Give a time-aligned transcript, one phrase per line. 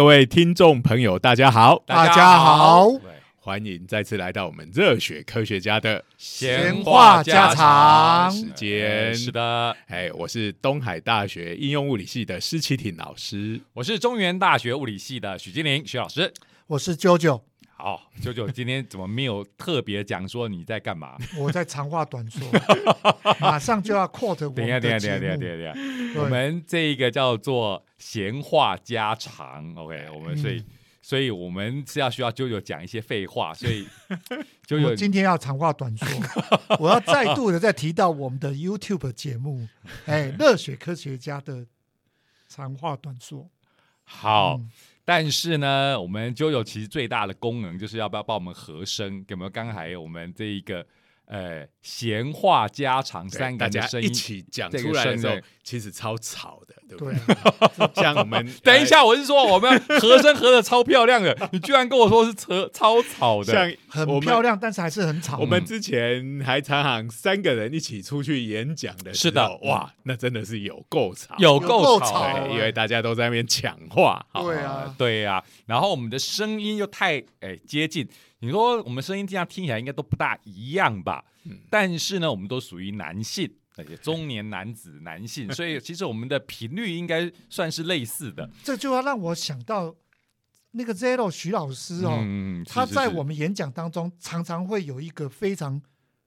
[0.00, 2.88] 各位听众朋友，大家好，大家好，
[3.36, 8.32] 欢迎再次来到我们热血科学家的闲话家常。
[8.32, 9.14] 时间。
[9.14, 16.32] 是的，哎，我是东海大学应用物理系的施启挺老师，我是中原大学物理系的许金玲许老师，
[16.68, 17.42] 我是啾啾。
[17.82, 21.16] 好，九九今天怎么没有特别讲说你在干嘛？
[21.38, 22.46] 我在长话短说，
[23.40, 26.20] 马上就要 quote 我等一下，等一下，等一下，等一下，等一下。
[26.20, 30.10] 我们这一个叫做闲话家常，OK？
[30.14, 30.62] 我们所以，
[31.00, 33.88] 所以我们是要需要九九讲一些废话，所以
[34.68, 36.06] 九九今天要长话短说，
[36.78, 39.66] 我要再度的再提到我们的 YouTube 节目，
[40.04, 41.66] 哎，热血科学家的
[42.46, 43.48] 长话短说，
[44.04, 44.60] 好。
[45.12, 49.24] 但是呢，我们就有其实最大的功能，就是要不要帮我们和声？
[49.26, 49.50] 有没有？
[49.50, 50.86] 刚才我们这一个
[51.24, 56.74] 呃闲话家常三个人声一起讲出来的时候，其实超吵的。
[56.90, 57.14] 对不对，
[58.02, 65.38] 像我们 等一下，我是说我们和声和的超漂亮的，你居然跟我说是超超吵的，像很漂亮，但是还是很吵。
[65.38, 74.26] 我们之前还常常三个人一起出去演讲的，是的，哇，那真的是有够吵，有够吵，因为大家都在那边抢话。
[74.34, 78.08] 对啊，对啊，然后我们的声音又太哎接近，
[78.40, 81.24] 你说我们声音这样听起来应该都不大一样吧？
[81.68, 83.50] 但是呢，我们都属于男性。
[84.02, 88.50] 中年男子男性， 所以其实我们的频率应该算是类似的。
[88.62, 89.94] 这就要让我想到
[90.72, 92.22] 那个 Zero 徐老师哦，
[92.66, 95.80] 他在我们演讲当中常常会有一个非常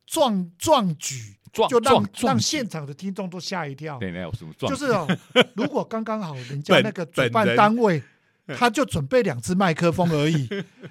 [0.07, 3.99] 壮壮举，壮就让让现场的听众都吓一跳。
[3.99, 4.71] 对，那有什么壮？
[4.71, 5.07] 就是哦，
[5.55, 8.01] 如果刚刚好人家那个主办单位。
[8.47, 10.49] 他就准备两只麦克风而已，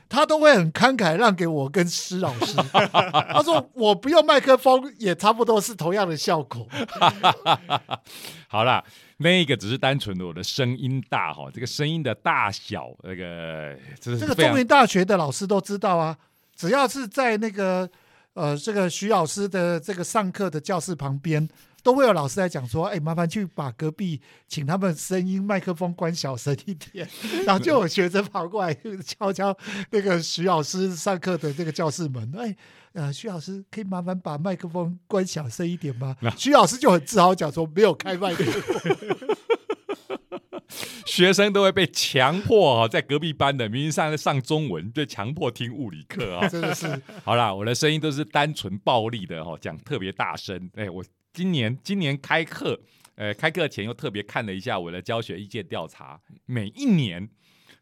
[0.09, 2.57] 他都会很慷慨让给我跟施老师。
[2.73, 6.67] 他说我不用麦克风也差不多是同样的效果。
[8.49, 8.83] 好啦，
[9.19, 16.17] 那个只是单纯的我的声音大哈，这个声音的大小，那个这个中原大学的老师都知道啊，
[16.57, 17.89] 只要是在那个
[18.35, 21.49] 呃这个徐老师的这个上课的教室旁边。
[21.83, 27.09] 都会有老师来讲说，哎，麻烦去把隔壁请他们声音麦克风关小声一点，
[27.45, 28.73] 然后就有学生跑过来
[29.05, 29.57] 敲敲
[29.91, 32.57] 那个徐老师上课的这个教室门，哎，
[32.93, 36.17] 呃，徐老师可以麻烦把麦克风关小声一点吗？
[36.39, 38.97] 徐老师就很自豪讲说，没有开麦克风。
[41.05, 47.03] 学生都会被强迫啊，在隔壁班的明明上上中文，被强迫听物理课啊，真的是。
[47.25, 51.05] 好啦，我的声音都是单纯暴力的哈，讲特别大声，哎，我。
[51.33, 52.79] 今年今年开课，
[53.15, 57.27] 呃，开课前又特别看了一下我的教学意见调查，每一年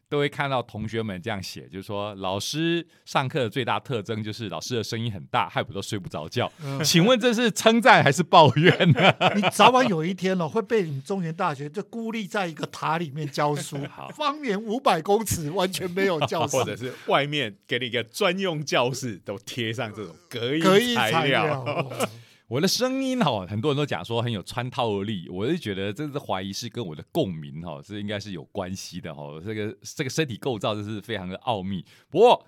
[0.07, 6.49] 都会看到同学们这样写，就是说老师上课的最大特征就是老师的声音很大，害我都睡不着觉。
[6.81, 9.13] 请问这是称赞还是抱怨呢？
[9.35, 13.77] 你早晚有一天哦会被你们中原大学就孤立在一个塔里面教书，
[14.15, 21.65] 方圆五百公尺完全没有教 室，或者是外面给你一个专用教室，都贴上这种隔音材料。
[22.51, 29.23] 我的声音哈，很多人都讲说很有穿透力，我就觉得这是怀疑是跟我的共鸣哈，这应该是有关系的哈。
[29.39, 31.85] 这个这个身体构造就是非常的奥秘。
[32.09, 32.45] 不过，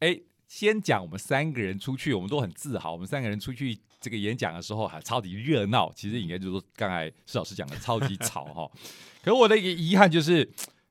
[0.00, 2.92] 哎，先讲我们三个人出去，我们都很自豪。
[2.92, 8.70] 我们三个人出去这个演讲的时候还超级热闹，其实应该就是说刚才施老师讲的超级吵哈。
[9.24, 10.46] 可我的一个遗憾就是。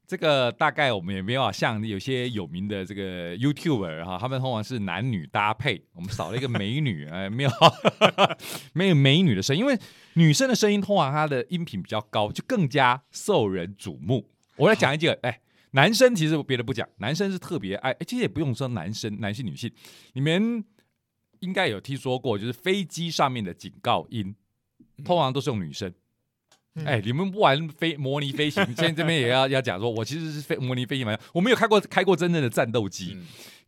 [0.08, 7.50] 这个大概我们也没有像有些有名的这个 YouTuber 哈，他们通常是男女搭配，我们少了一个美女，哎，没有
[8.74, 9.80] 没有美女的声音，因为
[10.14, 14.30] 女生的声音通常她的音频比较高，就更加受人瞩目。
[14.58, 19.72] 我来讲一个，哎，男生其实别的不讲，男生是特别爱，其实也不用说男生，男性女性，
[20.14, 20.64] 你们
[21.40, 24.36] 应该有听说过，就是飞机上面的警告音，
[25.04, 25.92] 通常都是用女生。
[26.84, 33.18] 哎，你们不玩飞模拟飞行，现在这边也要要讲说，我其实是飞模拟飞行嘛，我没有开过开过真正的战斗机，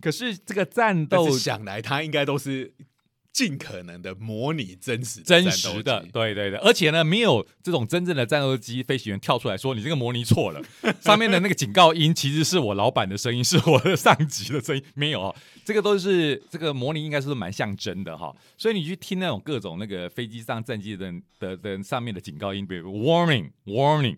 [0.02, 2.74] 可是这个战斗想来，它应该都是。
[3.38, 10.60] 尽可能的模拟真实真实的，对对对，而且呢，没有这种真正的战斗机飞行员跳出来说你这个模拟错了，
[11.00, 24.18] 上面的那个警告音其实是我老板的声音，是我的上级的声音， 没有，这个都是这个模拟应该是蛮像真的哈，所以你去听那种各种那个飞机上战机的的的上面的警告音，比如 warning warning，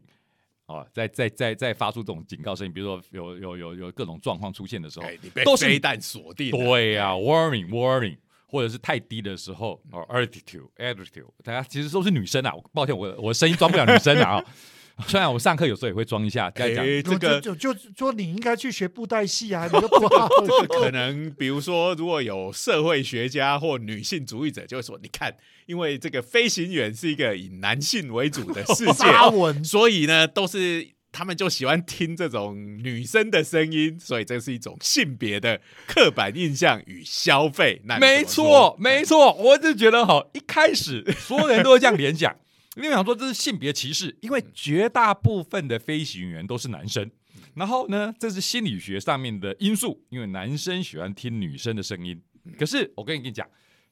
[0.68, 5.06] 哦，在在在在发出这种警告声音，比如说有有有有各种状况出现的时候，
[5.44, 8.16] 都是飞弹锁定，对呀，warning warning。
[8.49, 12.51] 或者是太低的时候，哦，altitude，altitude，大家其实都是女生啊。
[12.73, 14.43] 抱歉，我我声音装不了女生啊。
[15.07, 16.51] 虽然我上课有时候也会装一下。
[16.55, 20.27] 哎，这个就就说你应该去学布袋戏啊，你就不 好。
[20.67, 25.33] 可能比如说，如果有社会学家或女性主义者，就会说，你看，
[25.67, 29.05] 因为这个飞行员是一个以男性为主的世界，
[29.63, 30.89] 所以呢，都是。
[31.11, 37.81] 他们就喜欢听这种女生的声音，所以这是一种性别的刻板印象与消费。
[37.85, 42.35] 那没错，没错，我就觉得哈，一开始所有人都会这样联想，
[42.75, 47.09] 因为想说这是性别歧视，因为绝大部分的飞行员都是男生。
[47.56, 52.21] 然后呢，这是心理学上面的因素，因为男生喜欢听女生的声音。
[52.57, 53.45] 可是我跟你跟你讲，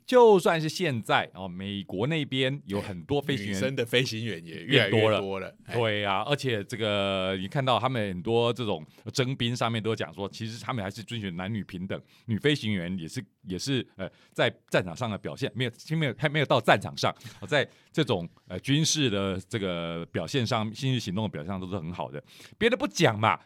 [0.07, 22.24] 就算是现在哦，美国那边有很多飞行员女生的飞行员也越来越多了对啊、而且这个你看到他们很多这种征兵上面都讲说，其实他们还是遵循男女平等，女飞行员也是也是呃在战场上的表现没有还没有还没有到战场上，呃在这种呃军事的这个表现上，新日行动的表现上都是很好的。
[22.57, 23.38] 别的不讲嘛，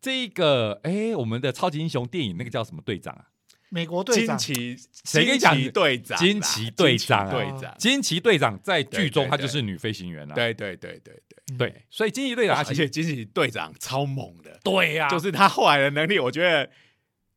[0.00, 3.26] 这个哎，我们的超级英雄电影那个叫什么队长啊？
[3.70, 4.36] 美国队长。
[4.38, 5.54] 惊奇，谁跟你讲？
[5.54, 7.30] 惊奇队长啦，惊奇队长啊。
[7.30, 11.14] 惊奇队长，惊奇队长在剧中对对他就是女飞行员啊，对对对对
[11.46, 16.68] 对，对，所以惊奇队长哇而他其实且惊奇队长超猛的，对呀、就是他后来的能力，我觉得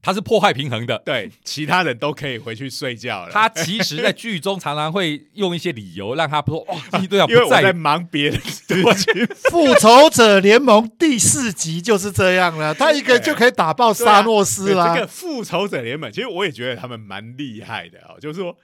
[0.02, 1.02] 他是破坏平衡的。
[1.06, 3.32] 对其他人都可以回去睡觉了。
[3.32, 7.74] 他其实，在剧中常常会用一些理由让他说：“哇，惊奇队长因为我在不在。
[7.74, 8.64] 忙别的事
[8.96, 14.94] 情，复仇者联盟第四集就是这样了，他一个就可以打爆沙诺斯对啦。
[14.94, 18.56] 这个复仇者联盟，其实我也觉得他们蛮厉害的哦，就是说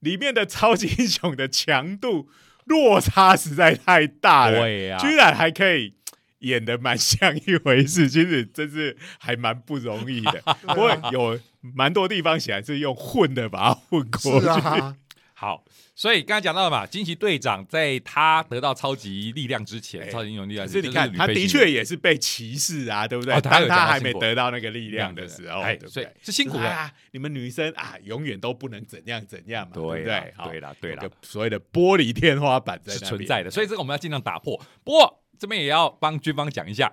[0.00, 2.28] 里面的超级英雄的强度
[2.64, 5.94] 落差实在太大了，对呀居然还可以。
[6.40, 10.42] 演的蛮像一回事，其实真是还蛮不容易的。
[10.68, 14.46] 不过有蛮多地方显然是用混的把它混过去。
[14.48, 14.96] 啊，”
[15.38, 15.62] 好，
[15.94, 23.38] 所以刚才讲到了嘛，惊奇队长在他得到超级力量之前，哎超级英雄力量可之前，是你看，他的确也是被歧视啊，对不对？
[23.42, 26.02] 当他还没得到那个力量的时候，哎对不对？
[26.02, 26.66] 所以是辛苦的。
[26.66, 26.90] 啊！
[27.10, 30.60] 你们女生啊，永远都不能怎样怎样嘛，对不对啦对？
[30.60, 34.58] 啦对啦所谓的玻璃天花板在是那存在的，所以这个我们要尽量打破。
[34.82, 36.92] 不过这边也要帮军方讲一下，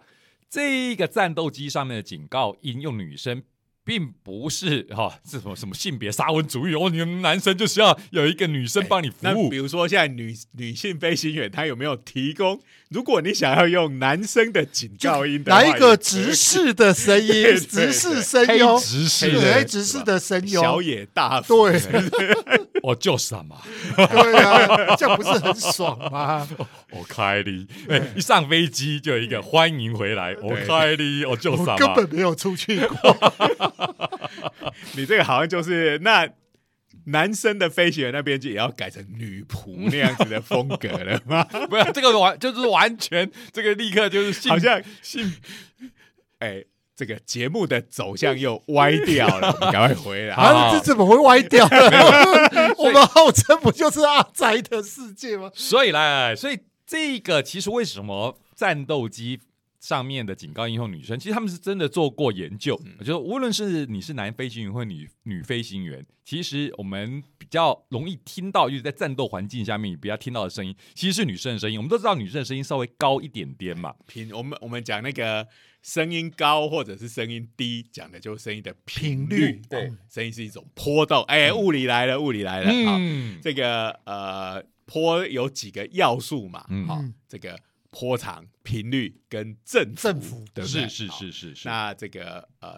[0.50, 3.44] 这个战斗机上面的警告音用女生。
[3.86, 12.62] 并不是哈、是什么什么性别沙文主义哦，你们男生就需要有一个女生帮你服务那比，如说，现在女女性飞行员，她有没有提供？
[12.94, 21.82] 如果你想要用男生的警告音的话，来一个直视的声音 直视声黑优，执事对，的直视的声优，小野大辅，对。
[22.84, 23.58] 我就什么，
[23.96, 26.46] 对啊，这样不是很爽吗？
[26.92, 33.34] 我开你，哎，一上飞机就有一个欢迎回来，我开你，我就什么，我根本没有出去过，
[34.98, 36.28] 你这个好像就是那
[37.06, 41.44] 男生的飞行员那边就也要改成女仆那样子的风格了吗？
[41.70, 45.36] 不是这个完就是完全这个立刻就是性好像性
[46.40, 46.64] 哎，
[46.96, 50.36] 这个节目的走向又歪掉了， 赶快回来。
[50.36, 51.80] 好啊，这怎么会歪掉呢？
[52.78, 55.52] 我们号称不就是阿宅的世界吗？
[55.54, 59.40] 所以来，所以这个其实为什么战斗机
[59.84, 71.78] 上面的警告音用女生，其实他们是真的做过研究，就是无论是你是男飞行员或女女飞行员，其实我们比较容易听到，就是在战斗环境下面你比较听到的声音，其实是女生的声音。
[71.78, 75.46] 我们都知道女生的声音稍微高一点点嘛，频，我们我们讲那个
[75.82, 79.62] 声音高或者是声音低，讲的就是声音的频频率率。
[79.70, 81.22] 对，声音是一种波动。
[81.24, 82.68] 哎，物理来了，物理来了。
[82.90, 86.66] 好，嗯，这个呃波有几个要素嘛？
[86.70, 87.60] 嗯好嗯，这个
[87.94, 92.78] 波长、频率跟振振幅对不对是是是是是，那这个呃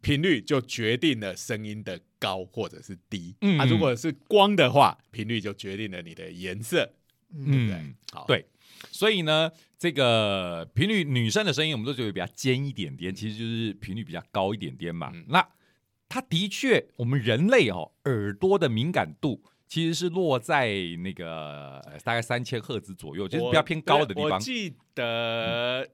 [0.00, 3.36] 频率就决定了声音的高或者是低。
[3.40, 6.92] 嗯啊，如果是光的话，频率就决定了你的颜色，
[7.32, 7.74] 对不对？
[7.74, 8.44] 嗯，好，对
[8.90, 15.10] 所以呢，这个频率女生的声音，我们都觉得比较尖一点点，其实就是频率比较高一点点嘛。
[15.14, 15.48] 嗯那
[16.10, 20.72] 它的确，我们人类哦耳朵的敏感度其实是落在
[21.04, 24.30] 那个呃大概三千赫兹左右，就是比较偏高的地方。
[24.30, 25.86] 我记得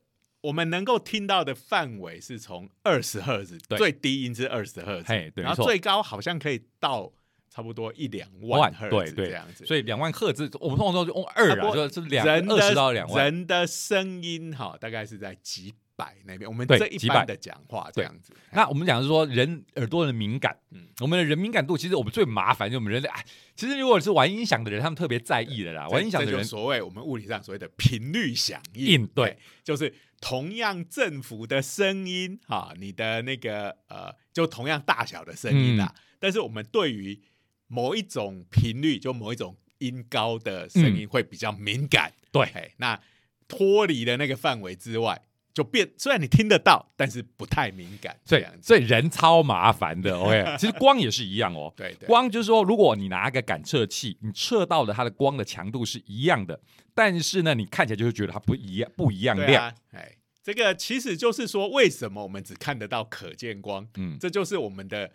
[0.42, 7.12] 我们能够听到的范围是从二十赫兹，对最低音是二十赫兹，然后最高好像可以到
[7.50, 9.66] 差不多一两万万赫兹这样子。
[9.66, 13.24] 所以两万赫兹，我们通常都是用二啊，就是两人二十到的两万。
[13.24, 16.48] 人的声音哈，大概是在几百那边。
[16.48, 23.24] 我们对这一般的讲话这对样子，那我们讲的是说人耳朵的敏感，嗯我们的人敏感度，其实我们最麻烦就我们人类，哎，
[23.54, 25.88] 其实如果是玩音响的人，他们特别在意的啦。
[25.88, 35.92] 玩音响的人所谓我们物理上所谓的频率响应，应对，就是同样振幅的声音哈，你的那个呃，就同样大小的声音啦。
[35.96, 37.20] 嗯但是我们对于
[37.66, 42.10] 某一种频率，就某一种音高的声音会比较敏感。
[42.10, 42.98] 嗯对哎，那
[43.46, 45.20] 脱离了那个范围之外，
[45.54, 48.14] 就变虽然你听得到，但是不太敏感。
[48.26, 50.18] 所以这样子，所以人超麻烦的。
[50.18, 51.72] OK， 其实光也是一样哦。
[51.76, 56.60] 对对，光就是说，如果你拿一个感测器，你测到的它的光的强度是一样的，
[56.92, 59.46] 但是呢，你看起来就会觉得它不一样，不一样亮。
[59.46, 63.86] 对啊，哎，这个其实就是说，为什么我们只看得到可见光？
[63.96, 65.08] 嗯，这就是我们的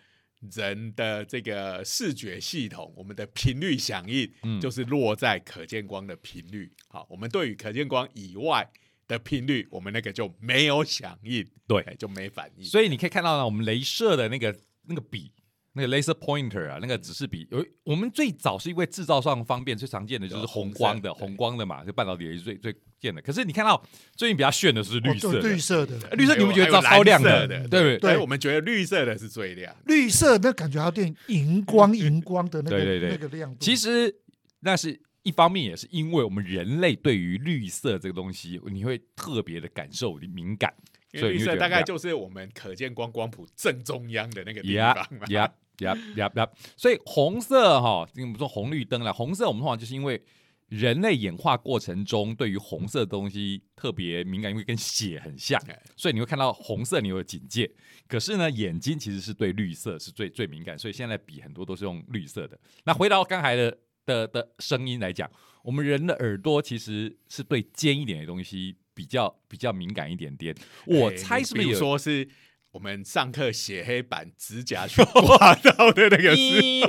[0.54, 6.72] 人的这个视觉系统，我们的频率响应，嗯就是落在可见光的频率。
[6.88, 8.68] 好，我们对于可见光以外
[9.10, 12.64] 的频率，我们那个就没有响应，对哎就没反应。
[12.64, 14.56] 所以你可以看到呢，我们镭射的那个
[14.88, 15.32] 那个笔，
[15.74, 23.20] 那个 laser pointer 啊，那个指示笔，有我们最早是因为制造上方便，最常见的就是红光的，红光的嘛，就半导体也是最最见的。
[23.22, 23.84] 可是你看到
[24.16, 27.98] 最近比较炫的是绿色绿色的，呃绿色你们觉得超亮的，的对不对？
[27.98, 29.76] 对对，我们觉得绿色的是最亮。
[29.88, 33.58] 绿色那感觉还有点荧光荧光的那个对对对那个亮度。
[33.60, 34.16] 其实
[34.60, 40.74] 那是一方面，也是因为我们人类对于绿色这个东西，你会特别的感受敏感，
[41.12, 45.28] 因所以绿色大概就是我们可见光光谱正中央的那个地呀方嘛。
[45.28, 46.50] 呀呀呀呀！
[46.76, 50.22] 所以红色哈，我们说红绿灯了，红色我们通常就是因为
[50.68, 57.72] 人类演化过程中对于红色的东西特别敏感，因为跟血很像哎，所以你会看到红色，你有警戒。
[58.08, 62.60] 可是呢，眼睛其实是对绿色是最最敏感，所以现在笔很多都是用绿色的。
[62.84, 63.78] 那回到刚才的
[64.10, 65.30] 的的声音来讲，
[65.62, 70.56] 我们人的耳朵其实是对尖一点的东西比较比较敏感一点点。
[70.88, 72.28] 我猜是不是有说是
[72.72, 76.42] 我们上课写黑板指甲去刮到的那个 是？
[76.42, 76.84] 一，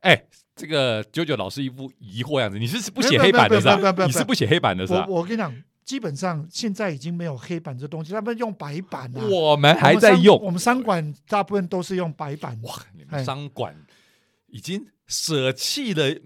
[0.00, 4.06] 哎，这个九九老师一副疑惑样子，你是不写黑板的是吧？
[4.06, 5.06] 你是不写黑板的是吧？
[5.08, 5.54] 我我跟你讲，
[5.84, 9.24] 基本上现在已经没有黑板这东西，他们用白板啊。
[9.26, 12.60] 我们还在用我们商管大部分都是用白板。
[12.62, 13.74] 哇，你们哎商管
[14.48, 16.16] 已经舍弃了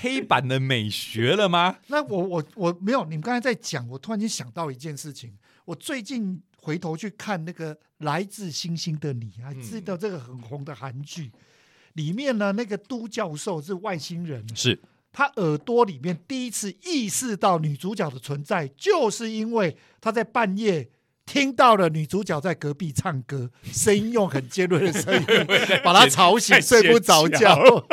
[0.00, 1.78] 黑板的美学了吗？
[1.88, 5.32] 那我我我没有，你们刚才在讲，我突然间想到一件事情。
[5.64, 11.32] 我最近回头去看那个《来自星星的你》，还记得这个很红的韩剧，
[11.94, 14.78] 里面呢那个都教授是外星人，是
[15.10, 20.90] 他耳朵里面第一次意识到女主角的存在，就是因为他在半夜。
[21.26, 25.24] 听到了女主角在隔壁唱歌，声音用很尖锐的声音
[25.82, 27.84] 把她吵醒，睡不着觉。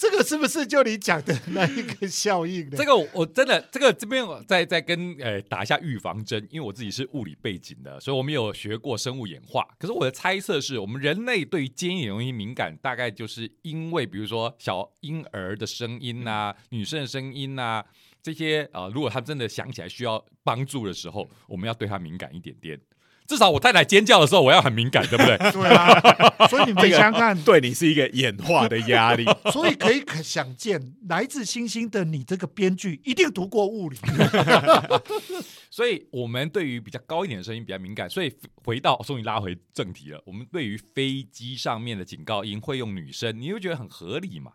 [0.00, 2.76] 这个是不是就你讲的那一个效应呢？
[2.78, 9.62] 这个我我真的这个这边我再再跟呃打一下预防针，因为我自己是物理背景的，所以我们有学过生物演化。
[9.78, 17.84] 可是我的猜测是我们人类对于尖一点的东西敏感，大概就是因为比如说小婴儿的声音呐、女生的声音呐、
[18.22, 22.80] 这些啊、呃如果他真的想起来需要帮助的时候，我们要对他敏感一点点。
[23.30, 25.38] 至少我太太尖叫的时候，我要很敏感，对不对？
[25.52, 29.24] 对啊，所以你们 想想看，对你是一个演化的压力。
[29.52, 33.96] 所以可以可想见，来自星星的你这个编剧一定读过物理。
[35.70, 40.20] 所以我们对于比较高一点的声音比较敏感，所以回到终于拉回正题了。
[40.26, 44.54] 我们对于飞机上面的警告音会用女生，你会觉得很合理嘛？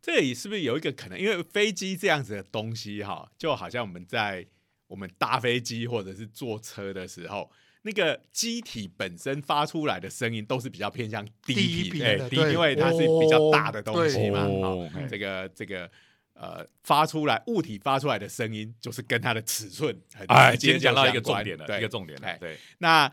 [0.00, 1.18] 这里是不是有一个可能？
[1.18, 4.46] 因为飞机这样子的东西哈，就好像我们在
[4.86, 7.50] 我们搭飞机或者是坐车的时候，
[7.82, 14.40] 那个机体本身发出来的声音都是比较偏向低低频，哎低对因为它是比较大的东西嘛。
[14.92, 15.90] 好这个这个
[16.34, 22.38] 呃，发出来物体发出来的声音，就是跟它的尺寸很哎，直接今天讲到一个重点了，一个重点了哎。
[22.38, 23.12] 对，那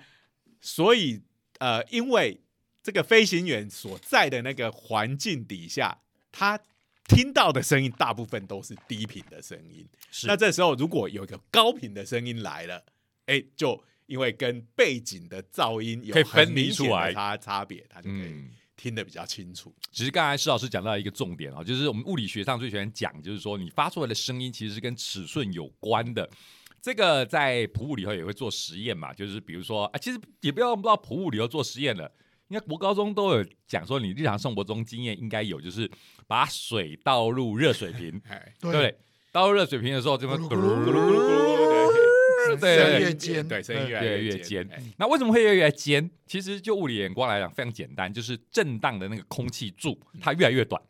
[0.62, 1.22] 所以
[1.60, 2.40] 呃，因为
[2.82, 6.00] 这个飞行员所在的那个环境底下，
[6.32, 6.60] 他
[7.06, 9.88] 听到的声音大部分都是低频的声音。
[10.10, 12.86] 是那这时候如果有一个高频的声音来了，
[13.26, 18.50] 哎，就因为跟背景的噪音有可以分很明出来的差差别，他就可以嗯。
[18.75, 19.75] 听得比较清楚。
[19.92, 26.30] 其实刚才施老师讲到一个重点啊，就是我们物理学上最喜欢讲，就是说你发出来的声音其实是跟尺寸有关的。
[26.82, 32.10] 这个在普物里头也会做实验嘛，就是比如说啊，其实也不要不知道普物里头做实验了，
[32.48, 35.92] 应该国高中都有讲说，你日常生活中经验应该有，就是
[36.25, 38.98] 把水倒入热水瓶， 哎，对不对？
[39.34, 42.09] 倒入热水瓶的时候，就会咕噜咕噜咕噜咕噜咕噜
[42.48, 46.10] 对对声对越尖，对，声音越来越尖哎那为什么会越来越尖？
[46.25, 50.81] 其实就物理眼光来讲，非常简单，就是震荡的那个空气柱它越来越短，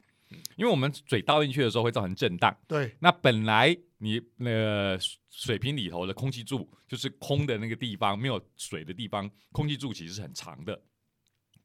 [0.55, 2.55] 因为我们水倒进去的时候会造成震荡。
[2.67, 10.81] 对，那本来你那个水瓶里头的空气柱就是空的那个地方，没有水的地方，空气柱其实是很长的。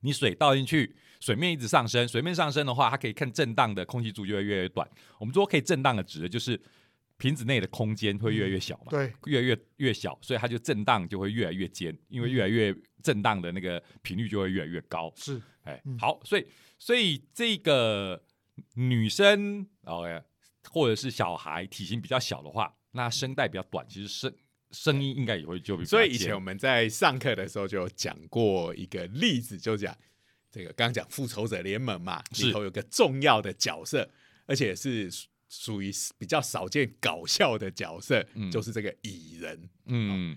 [0.01, 4.87] 你水倒进去，水面一直上升，水面上升的话，它可以看震荡的空气柱就会越来越短。
[5.19, 6.61] 我们说可以震荡的，指的就是
[7.17, 8.87] 瓶子内的空间会越来越小嘛。
[8.91, 15.13] 对，越来越越小，所以它就震荡就会越来越尖，因为越来越震荡的那个频率就会越来越高。
[15.17, 16.47] 是哎，嗯好，所以
[16.79, 18.23] 所以这个
[18.75, 20.23] 女生哦，
[20.71, 24.35] 或者是小孩体型比较小的话，那声带比较短，其实声
[24.71, 29.97] 声音应该也会就比较所以以前我们在上课的时候就有讲过一个例子，就讲
[30.51, 34.11] 这个刚刚讲复仇者联盟嘛，是里头有个重要的角色，
[34.47, 35.11] 而且是
[35.49, 38.51] 属属于比较少见搞笑的角色，嗯。
[38.51, 39.69] 就是这个蚁人。
[39.87, 40.37] 嗯。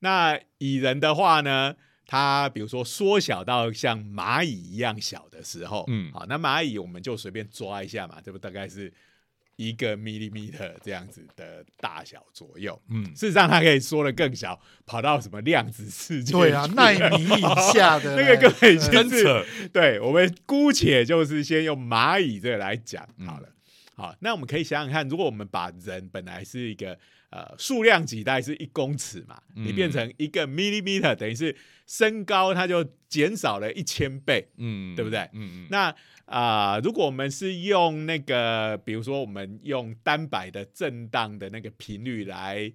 [0.00, 1.74] 那蚁人的话呢，
[2.06, 6.10] 它比如说缩小到像蚂蚁一样小的时候，嗯。
[6.12, 8.92] 好，那蚂蚁我们就随便抓一下嘛，这不大概是
[9.56, 12.80] 一个 millimeter 这样子的大小左右。
[12.88, 16.74] 嗯，事实上，它可以缩的更小，跑到什么量子世界对啊，去。
[16.74, 23.26] 纳米以下的 那个根本已经真是扯，对，我们姑且就是先用蚂蚁这个来讲嗯。
[23.26, 23.48] 好了。
[23.98, 26.96] 好，那我们可以想想看，如果我们把人本来是一个
[27.30, 34.48] 呃数量级大概是一公尺嘛，嗯你变成一个 millimeter，等于是身高它就减少了一千倍。
[34.56, 35.94] 嗯，对不对嗯嗯，那
[36.26, 42.70] 啊、如果我们是用那个，比如说我们用单摆的震荡的那个频率来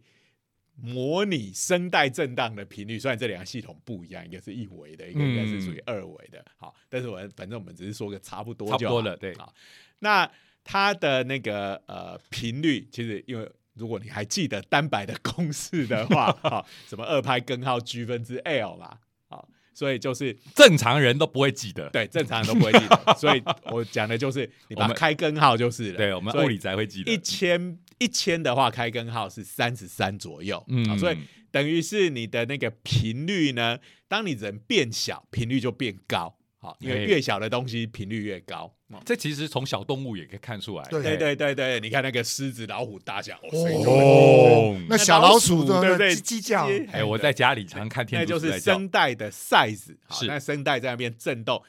[0.75, 6.43] 模拟声带震荡的频率，虽然这两个系统不一样，一个是一维的，一个应该是属于二维的。
[6.57, 9.53] 好，但是我反正我们只是说个差不多就好差不多了，对，好，
[9.99, 10.27] 那
[10.63, 27.11] 它的那个呃频率，其实因为如果你还记得单摆的公式的话， 好，什么二拍根号 G 分之 L 嘛，好，所以就是正常人都不会记得，对正常人都不会记得，所以我讲的就是你把我们开根号就是了，对我们物理才会记得。
[27.11, 30.85] 一千一千的话，开根号是三十三左右，嗯。
[30.87, 31.17] 好所以
[31.51, 38.73] 等于是你的那个频率呢，当你人变小，频率就变高，好，因为哎越小的东西频率越高。
[38.87, 39.01] 哦。
[39.05, 41.03] 这其实从小动物也可以看出来，对。
[41.03, 46.15] 对对对对，你看那个狮子、老虎、大象，哦，那小老鼠对不对？
[46.15, 50.25] 的叽叽叫，接哎，我在家里常看天那就是竺鼠在叫，声带的 size，好是。
[50.27, 51.61] 那声带在那边震动，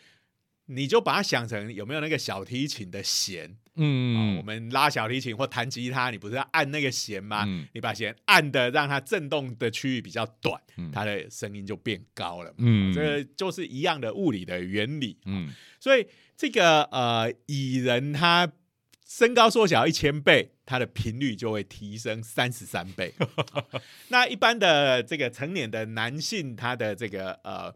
[0.66, 3.76] 你就把它想成有没有那个小提琴的弦啊？
[3.76, 7.44] 嗯我们拉小提琴或弹吉他，你不是要按那个弦吗？
[7.46, 12.56] 嗯你把弦按的让它震动的区域比较短，嗯它的声音就变高了嘛。
[12.60, 15.18] 嗯这个就是一样的物理的原理。
[15.26, 18.50] 嗯所以这个呃蚁人它
[19.06, 23.12] 身高缩小一千倍，它的频率就会提升三十三倍。
[23.52, 23.68] 好
[24.08, 27.74] 那一般的这个成年的男性，他的这个呃。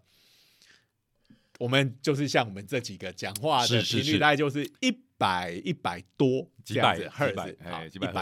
[1.58, 8.12] 我们就是像我们这几个讲话的频率，大概就是一百一百多几百这样子赫几百兹，好哎几百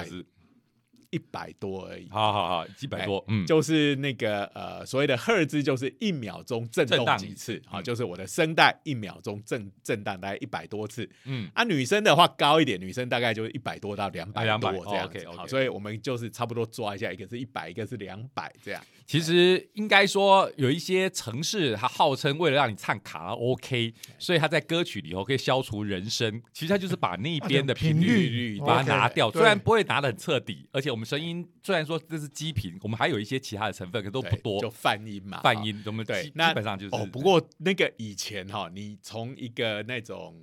[1.10, 2.08] 一百多而已。
[2.10, 11.08] 好好好，一百多，嗯，就是那个呃所谓的赫兹，就是一秒钟震动几次，好，嗯就是我的声带一秒钟震震荡大概一百多次。
[11.24, 15.18] 嗯啊，女生的话高一点，女生大概就是一百多到两百200多哦这样子。
[15.18, 18.82] OK，OK 好，所以我们就是差不多抓一下，一个是一百，一个是两百这样。
[19.06, 26.42] 其实应该说，有一些城市，它号称为了让你唱卡拉 OK，所以它在歌曲里头可以消除人声。
[26.52, 34.70] 其实它就是把那边的 频频率率把它拿掉，虽然不会拿的很彻底，而且我们声音虽然说这是基频，我们还有一些其他的成分，可都不多就。
[34.70, 35.42] 泛音嘛。
[35.42, 40.42] 泛音，我们基，对那基本上就是哦，不过那个以前哈，你从一个那种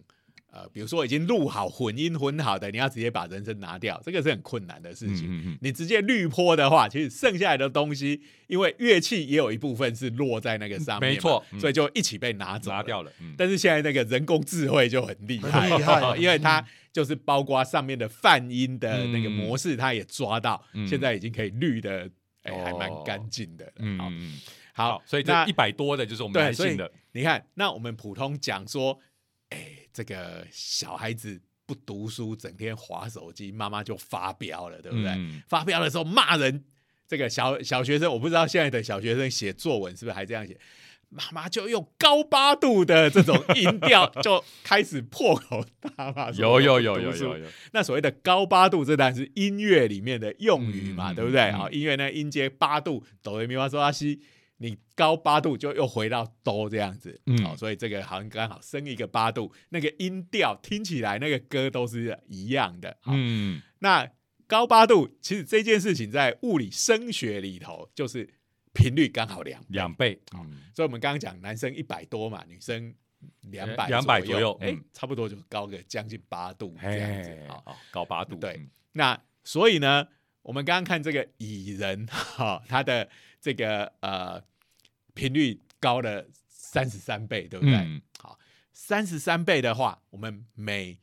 [0.52, 5.26] 呃，比如说已经录好混音混好的，你要直接把人声拿掉，这个是很困难的事情。
[5.26, 12.70] 嗯嗯嗯你直接滤波的话，其实剩下来的东西，因为乐器也有一部分是落在那个上面，没错嗯所以就一起被拿走。
[12.70, 16.64] 拿掉了，嗯，但是现在那个人工智慧就很厉害，很厉害 因为它
[16.94, 19.32] 就是包括上面的泛音的那个嗯。
[19.32, 20.88] 模式，它也抓到，嗯。
[20.88, 22.10] 现在已经可以绿的，
[22.44, 22.64] 哎、哦。
[22.64, 24.40] 还蛮干净的嗯嗯，
[24.74, 28.98] 好，所以这一百多的就是我们男性的，你看，那我们普通讲说，
[29.50, 29.58] 哎、
[29.92, 35.10] 这个小孩子不读书，整天划手机，妈妈就发飙了，对不对？
[35.12, 35.42] 嗯。
[35.50, 36.64] 发飙的时候骂人，
[37.08, 40.58] 这个小小学生，我不知道现在的小学生写作文是不是还这样写。
[41.16, 46.32] 妈妈就用高八度的这种音调，就开始破口大骂。
[46.36, 51.42] 有有有有有有，那所谓的高八度，这当然是音乐里面的用语嘛，嗯对不对？
[51.42, 54.22] 嗯好，音乐呢音阶八度，哆来咪发嗦拉西，
[54.58, 62.98] 你高八度就又回到哆这样子，嗯好，所以这个好像刚好升一个八度，那个音调听起来那个歌都是一样的。
[63.02, 64.10] 好，嗯那
[64.48, 68.30] 高八度其实这件事情在物理声学里头就是
[68.74, 70.64] 频率刚好两倍，两倍，嗯。
[70.76, 72.94] 所以我们刚刚讲男生一百多嘛，女生
[73.44, 74.60] 两百200左右
[74.92, 77.38] 差不多就高个将近八度这样子
[77.92, 78.70] 高八度，对嗯。
[78.94, 80.08] 那所以呢，
[80.42, 83.08] 我们刚刚看这个蚁人哈、它的
[83.40, 84.44] 这个呃
[85.14, 87.76] 频率高了三十三倍，对不对？
[87.76, 88.02] 嗯。
[88.20, 88.38] 好，
[88.72, 90.98] 三十三倍的话，我们每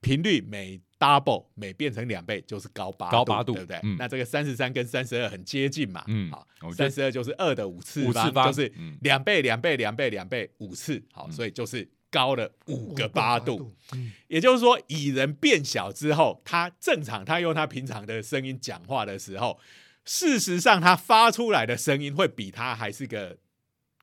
[0.00, 3.78] 频率每 double 每变成两倍就是高八高八度对不对？
[3.82, 19.60] 嗯那这个三十三跟三十二很接近嘛，嗯好三十二就是二的五次方，五次方就是嗯两倍两倍两倍两倍五次，好，嗯所以就是高了五个八度。，嗯，也就是说，蚁人变小之后，他正常他用他平常的声音讲话的时候，
[20.04, 23.36] 事实上他发出来的声音会比他还是个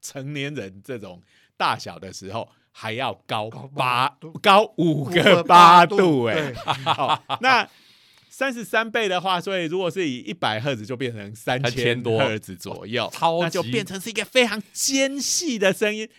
[0.01, 1.21] 成年人这种
[1.57, 7.65] 大小的时候还要高高八高五五个八度哎、对， 好，那
[8.29, 12.19] 三十三倍的话，所以如果是以一百赫兹就变成三3000多。
[12.19, 13.43] 赫兹左右，超级。
[13.43, 16.09] 那就变成是一个非常尖细的声音。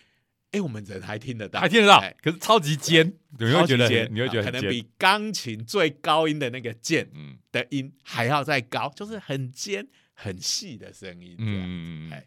[0.49, 7.37] 哎，我们人还听得到，还听得到哎，可是超级尖，你会觉得尖你会觉得，可能比钢琴最高音的那个键嗯。
[7.51, 11.35] 的音还要再高，就是很尖很细的声音。
[11.37, 12.11] 嗯，嗯嗯嗯。
[12.13, 12.25] 哎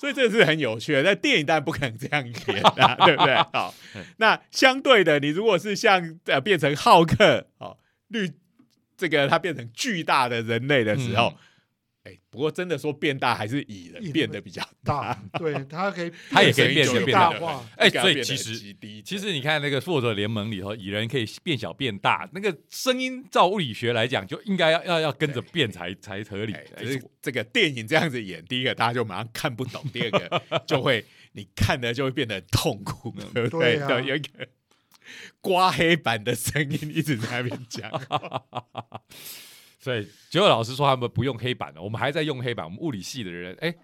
[0.00, 1.02] 所以这是很有趣的。
[1.04, 3.34] 在电影当然不可能这样演啊， 对不对？
[3.52, 3.74] 好，
[4.16, 7.76] 那相对的，你如果是像呃变成浩克哦
[8.08, 8.30] 绿
[8.96, 11.34] 这个他变成巨大的人类的时候，
[12.04, 17.62] 哎、不过真的说变大还是蚁人变得比较大， 对，它可以， 它也可以变声音就变大。
[17.76, 18.56] 哎所以其实
[19.04, 26.64] 其实你看那个复仇者联盟里头，蚁人可以变小变大，那个声音照物理学来讲，就应该要要要跟着变才才合理哎。
[26.76, 33.76] 哎只是这个电影这样子演，第一个大家就马上看不懂，第二个 就会你看的就会变得很痛苦，对不对？
[33.76, 34.48] 对啊对有一个
[35.42, 37.90] 刮黑板的声音一直在那边讲，
[39.80, 42.64] 所以结果老师说他们不用黑板了，我们还在用黑板。
[42.66, 43.74] 我们物理系的人，哎，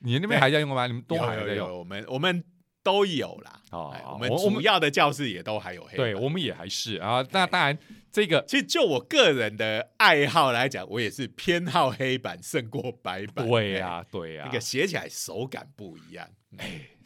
[0.00, 0.86] 你那边还在用吗？
[0.88, 1.56] 你们东海还在用？
[1.56, 2.44] 有有有我们我们
[2.82, 3.60] 都有啦。
[3.70, 5.96] 哦哎我们主要的教室也都还有黑板。
[5.96, 7.24] 对，我们也还是啊。
[7.30, 7.78] 那当然，
[8.10, 13.46] 这个其实就我个人的爱好来讲，我也是偏好黑板胜过白板。
[13.48, 16.28] 对哎呀对呀那，个写起来手感不一样。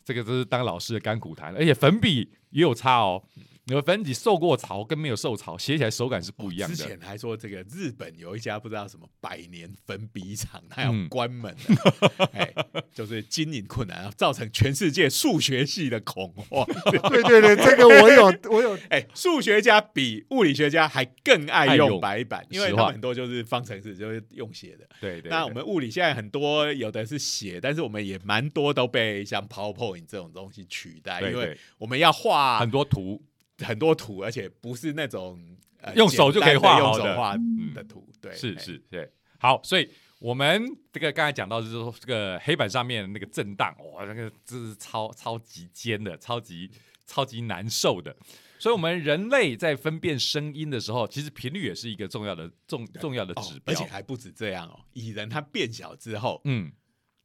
[0.05, 3.23] 这个就是当老师的甘苦谈，而且粉笔也有差哦。
[3.69, 6.75] 你的粉笔受过潮跟没有受潮，写起来手感是不一样的。
[6.75, 12.51] 之前还说这个日本有一家不知道什么百年粉笔厂，它要嗯关门了，哎，
[12.95, 16.67] 就是经营困难，造成全世界数学系的恐慌。
[17.11, 24.89] 对对对，这个我有我有哎，数学家比物理学家还更爱用白板，因为他们很多就是方程式就是用写的。
[24.99, 33.23] 对对，对那我们物理现在很多有的是写，但是我们也蛮多都被像 PowerPoint 这种东西取代，因为我们要画很多图，
[33.65, 35.41] 很多图，而且不是那种、
[35.81, 39.11] 呃、用手就可以画好的画嗯的图，对，哎是是，对。
[39.41, 46.71] 好，所以我们这个刚才讲到，就是说这个黑板上面那个震荡，哇，那个这是超超级尖的，超级
[47.07, 48.17] 超级难受的。
[48.59, 53.73] 所以，我们人类在分辨声音的时候，其实频率也是一个重要的重重要的哦指标。
[53.73, 56.73] 而且还不止这样哦，蚁人它变小之后，嗯，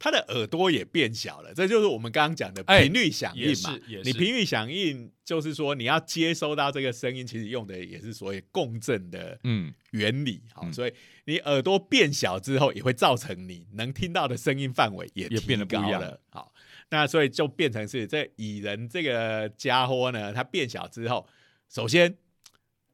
[0.04, 3.80] 它的耳朵也变小了，这就是我们刚刚讲的哎频率响应嘛。
[4.04, 10.42] 你频率响应就是说你要接收到这个声音，其实用的也是所谓共振的嗯，原理。
[10.52, 16.20] 好、嗯所以你耳朵变小之后，也会造成你能听到的声音范围也也变得不一样了。
[16.30, 16.54] 好，
[16.89, 21.26] 那所以就变成是这蚁人这个家伙呢，他变小之后，
[21.70, 22.18] 首先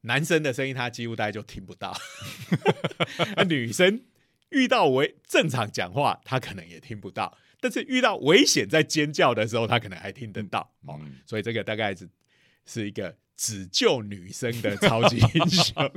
[0.02, 1.98] 男生的声音他几乎大概就听不到，
[3.36, 4.00] 那女生
[4.50, 10.62] 遇到危正常讲话，他可能也听不到，但是遇到危险在尖叫的时候，他可能还听得到。
[10.86, 12.10] 哦，嗯所以这个大概是
[12.66, 15.74] 是一个只救女生的超级英雄。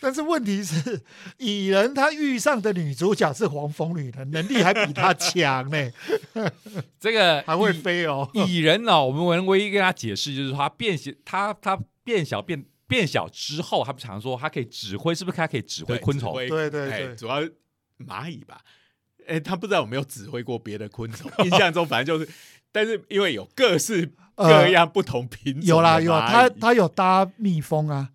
[0.00, 1.00] 但是问题是，
[1.38, 5.90] 蚁人他遇上的女主角是黄蜂女的，能力还比他强呢，
[6.98, 8.28] 这个 还会飞哦。
[8.34, 16.34] 蚁人呢、我们唯一跟他解释就是说他变小，他他变小变变小之后，他不常说他可以指挥，是不是他可以指挥昆虫？
[16.34, 17.40] 对对对主要
[17.98, 18.60] 蚂蚁吧。
[19.26, 22.30] 哎，他不知道有没有指挥过别的昆虫， 印象中反正就是，
[22.70, 28.10] 但是因为有各式各样不同品种有啦有，他他有搭蜜蜂啊，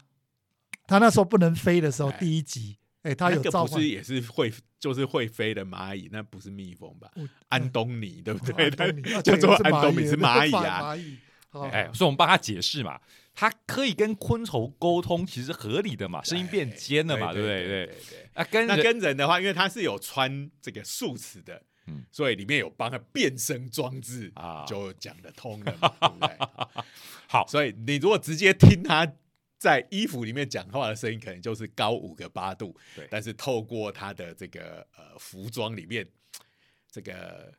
[0.85, 7.27] 他那时候不能飞的时候，哎第一集，哎，他有那个召唤不是也是会就是会飞的蚂蚁，那不是蜜蜂吧嗯？
[7.47, 8.69] 安东尼对不对？
[9.23, 10.95] 叫做安东尼是蚂蚁蚂啊。
[11.71, 12.99] 哎，所以我们帮他解释嘛，
[13.39, 17.67] 他可以跟昆虫沟通，其实合理的嘛，声音变尖了嘛，对不对？
[17.67, 22.04] 对对，啊，跟那跟人的话，因为它是有穿这个束词的，嗯。
[22.12, 24.65] 所以里面有帮他变声装置啊。
[24.65, 26.84] 就讲得通了嘛， 对不对？
[27.28, 29.08] 好，所以你如果直接听他
[29.60, 33.08] 在衣服里面讲话的声音，可能就是高五个八度，对。
[33.12, 36.04] 但是透过他的这个呃服装里面，
[36.91, 37.54] 这个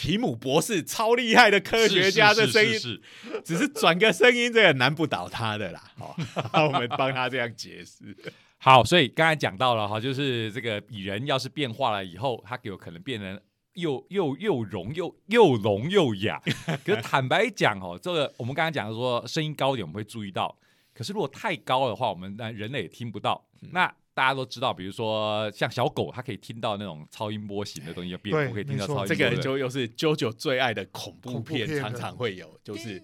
[0.00, 3.02] 皮姆博士超厉害的科学家的是声音，
[3.44, 5.92] 只是转个声音，这个难不倒他的啦。
[6.50, 8.16] 好，我们帮他这样解释。
[8.56, 13.38] 好，所以刚才讲到了哈，就是这个蚁人要是变化了以后，它有可能变成
[13.74, 16.40] 又又又聋又又聋又哑。
[16.82, 20.56] 可是坦白讲哦，这个我们刚才讲说声音高一点我们会注意到，
[20.94, 23.46] 可是如果太高的话，我们那人类也听不到。
[23.60, 29.06] 嗯那大家都知道，比如说像小狗，它可以听到那种超音波型的东西，蝙蝠对可以听到超音波。
[29.06, 33.02] 这个就又是 JoJo 最爱的恐怖片，常常会有，就是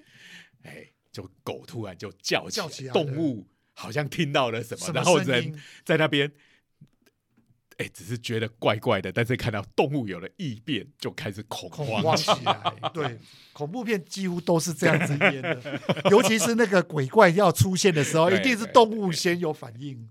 [0.62, 6.32] 哎，就狗突然就叫起来，叫起来动物好像听到了什么，然后人在那边。
[7.78, 12.72] 哎，只是觉得怪怪的，但是看到动物有了异变，就开始恐恐慌慌起来。
[12.94, 13.18] 对，
[13.52, 15.78] 恐怖片几乎都是这样子演的，
[16.10, 20.08] 尤其是那个鬼怪要出现的时候， 一定是对动物先有反应。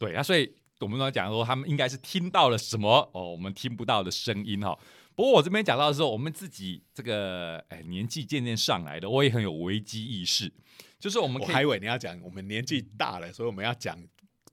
[0.00, 4.76] 对啊，所以我们刚才讲说，他们应该是听到了什么哦，我们听不到的声音哈。
[5.14, 10.50] 不过我这边讲到的时候，我们自己这个哎年纪渐渐上来的，我也很有危机意识，
[10.98, 14.02] 就是我们可以我还以为你要讲我们年纪大了，所以我们要讲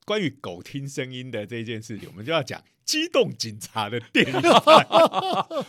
[0.03, 4.33] 关于狗听声音的这件事情，我们就要讲机动警察的电影。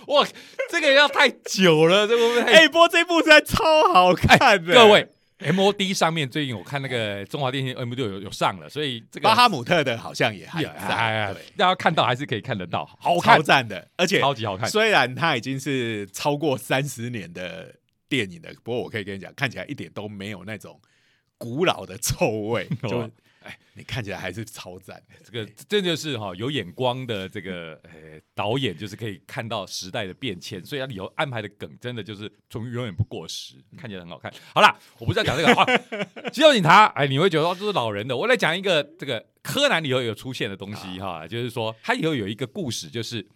[0.09, 0.27] 哇，
[0.69, 2.65] 这个要太久了，这会不会太？
[2.65, 5.09] 哎、不过这部实在超好看的、各位
[5.39, 14.69] ，MOD 上面最近我看那个中华电信 M 六有有上了，所以这个巴哈姆特的好像也还也在，哎，大家看到还是可以看得到，好看超，赞的，而且超级好看。
[14.69, 17.75] 虽然它已经是超过三十年的
[18.09, 20.81] 电影了，不过我可以跟你讲，看起来一点都没有那种
[21.37, 23.11] 古老的臭味， 就哦
[23.49, 25.15] 哎，你看起来还是超赞的。
[25.25, 34.31] 这个这就是哈、有眼光的这个呃导演，就是可以看到时代的变迁，所以他以后安排的梗真的就是从永远不过时，看起来很好看。
[34.55, 35.65] 好啦，我不是要讲这个啊，
[36.31, 38.15] 肌肉警察，哎，你会觉得哦这是老人的。
[38.15, 43.27] 我来讲一个这个柯南里头有出现的东西哈、就是说他以后有一个故事，就是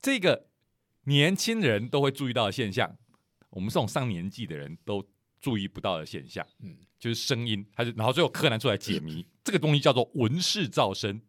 [0.00, 0.46] 这个
[1.04, 2.96] 年轻人都会注意到的现象，
[3.50, 5.06] 我们这种上年纪的人都
[5.40, 6.46] 注意不到的现象。
[6.62, 11.20] 嗯，就是声音，他就然后最后柯南出来解谜，这个东西叫做文氏噪声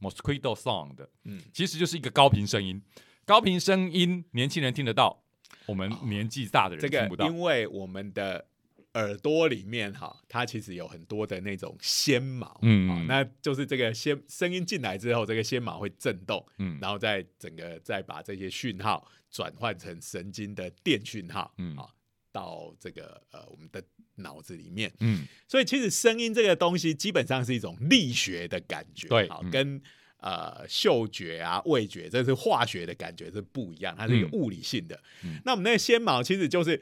[0.00, 2.82] （mosquito sound），嗯其实就是一个高频声音。
[3.24, 5.24] 高频声音，年轻人听得到，
[5.66, 7.26] 我们年纪大的人听不到。
[7.26, 8.46] 因为我们的
[8.94, 21.88] 耳朵里面哈，它其实有很多的那种纤毛，嗯哦那就是这个纤声音进来之后，这个纤毛会震动，嗯然后再整个再把这些讯号转换成神经的电讯号，嗯啊，
[22.36, 23.82] 到这个呃我们的
[24.16, 24.92] 脑子里面。
[25.00, 25.26] 嗯。
[25.48, 29.50] 所以其实声音这个东西基本上是一种力学的感觉，好，对嗯。
[29.50, 29.82] 跟
[30.18, 34.32] 呃嗅觉啊、味觉，这是化学的感觉是不一样，它是一个嗯。
[34.32, 35.02] 物理性的。
[35.24, 35.40] 嗯。
[35.46, 36.78] 那我们那个纤毛其实就是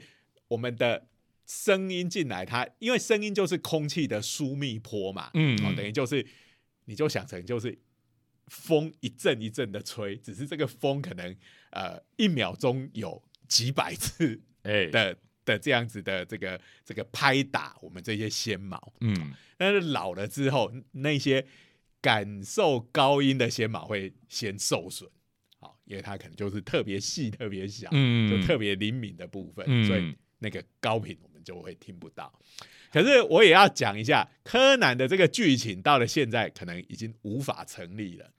[0.49, 1.07] 我们的
[1.45, 5.57] 声音进来，它因为声音就是空气的疏密波嘛，哦，嗯。
[5.63, 6.25] 哦等于就是
[6.85, 7.77] 你就想成就是
[8.47, 11.35] 风一阵一阵的吹，只是这个风可能
[11.71, 19.33] 呃一秒钟有几百次哎，的的这样子的这个这个拍打我们这些纤毛，嗯。
[19.57, 21.45] 但是老了之后，那些
[22.01, 25.09] 感受高音的纤毛会先受损，
[25.59, 32.37] 好，因为它可能就是特别细、特别小，嗯就特别灵敏的部分，嗯所以那个高频我们就会听不到。
[32.91, 38.34] 可是我也要讲一下，柯南的这个剧情到了现在可能已经无法成立了哎，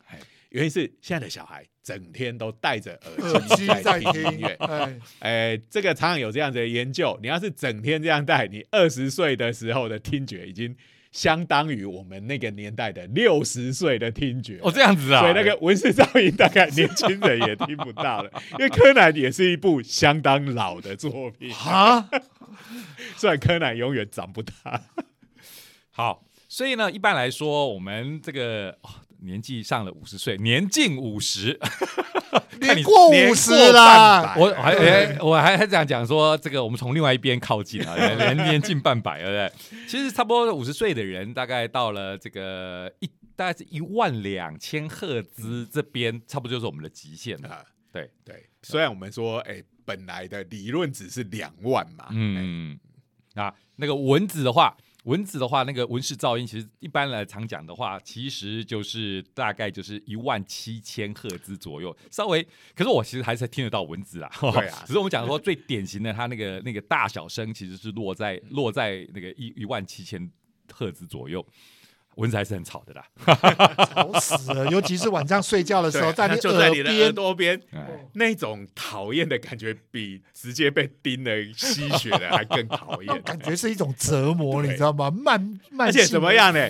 [0.56, 10.74] 原因是现在的小孩整天都戴着耳耳机机在在听听音乐，，哎，哎，这个常常有这样子的研究，你要是整天这样戴，你二十岁的时候的听觉已经
[11.12, 14.58] 相当于我们那个年代的六十岁的听觉。
[14.62, 22.08] 哦这样子啊，所以那个文字噪音大概年轻人也听不到了， 因为柯南也是一部相当老的作品，啊，
[23.18, 24.82] 虽然柯南永远长不大。
[25.90, 28.88] 好，所以呢，一般来说，我们这个、哦
[29.20, 31.58] 年纪上了五十岁，年近五十，
[32.60, 34.34] 看你年过五十过啦。
[34.36, 39.86] 我还哎，我还还想讲说，这个我们从另外一边靠近啊， 年年近半百，对不对？
[39.86, 47.48] 其实差不多五十岁的人，大概到了这个一大概是一万两千赫兹这边，差不多就是我们的极限了。
[47.48, 48.10] 啊，对。
[48.24, 52.78] 对，虽然我们说，哎，本来的理论值是两万嘛，嗯，
[53.36, 54.76] 嗯，啊，那个蚊子的话，
[55.06, 64.30] 蚊子的话，那个蚊式噪音，其实一般来常讲的话，其实就是大概就是一万七千赫兹左右，稍微，可是我其实还是听得到蚊子啦。
[64.40, 70.30] 对啊只是我们讲说最典型的，它那个那个大小声其实是落在落在那个一一万七千
[70.72, 71.44] 赫兹左右。
[72.16, 73.04] 蚊子还是很吵的啦，
[73.94, 74.66] 吵死了！
[74.66, 83.20] 尤其是晚上睡觉的时候，对，它你就在你的耳边，朵边，哎，那种讨厌的感觉，比直接被叮了吸血的还更讨厌。
[83.22, 85.10] 感觉是一种折磨，你知道吗？
[85.10, 86.68] 慢慢，而且怎么样呢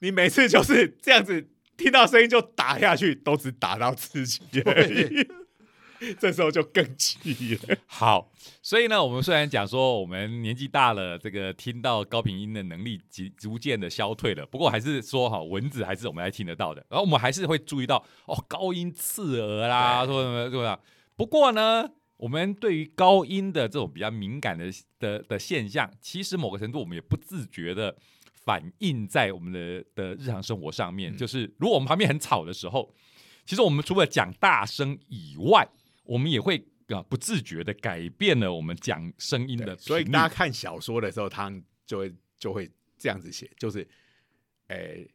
[0.00, 5.26] 你每次就是这样子，听到声音就打下去，都只打到自己而已。
[6.18, 7.76] 这时候就更气了。
[7.86, 8.30] 好，
[8.62, 20.78] 所以呢，我们虽然讲说我们年纪大了，这个听到高频音的能力逐逐渐的消退了，不过还是说哈，蚊子还是我们还听得到的，然后我们还是会注意到哦，高音刺耳啦，对说什么什么？
[21.16, 24.66] 不过呢，我们对于高音的这种比较敏感的
[24.98, 27.96] 的的现象，其实某个程度我们也不自觉的
[28.44, 32.94] 反映在我们的的日常生活上面，嗯就是如果我们旁边很吵的时候，
[33.44, 35.66] 其实我们除了讲大声以外，
[36.06, 43.86] 我们也会啊不自觉的改变了我们讲声音的，所以大家看小说的时候，他们就会就会这样子写，就是，
[44.68, 45.08] 诶、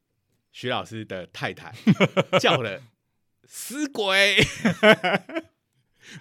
[0.51, 1.73] 徐老师的太太
[2.39, 2.81] 叫了
[3.45, 4.37] 死鬼，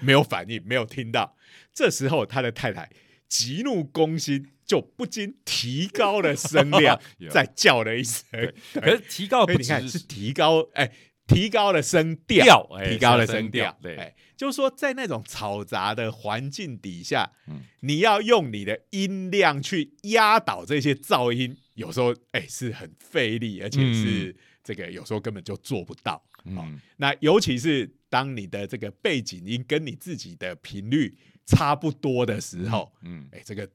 [0.00, 1.36] 没有反应，没有听到。
[1.72, 2.90] 这时候他的太太
[3.28, 8.24] 急怒攻心，就不禁提高了声量 有，再叫了一声。
[8.74, 10.92] 可是提高你看是提高，哎，
[11.34, 13.96] 提高了声调，提高了声声调，对。
[13.96, 17.62] 哎，就是说在那种嘈杂的环境底下，嗯。
[17.80, 26.22] 你要用你的音量去压倒这些噪音，有时候哎是很费力，而且是这个有时候根本就做不到。
[26.44, 26.80] 嗯。
[26.96, 31.16] 那尤其是当你的这个背景音跟你自己的频率
[31.46, 33.68] 差不多的时候，嗯，哎，这个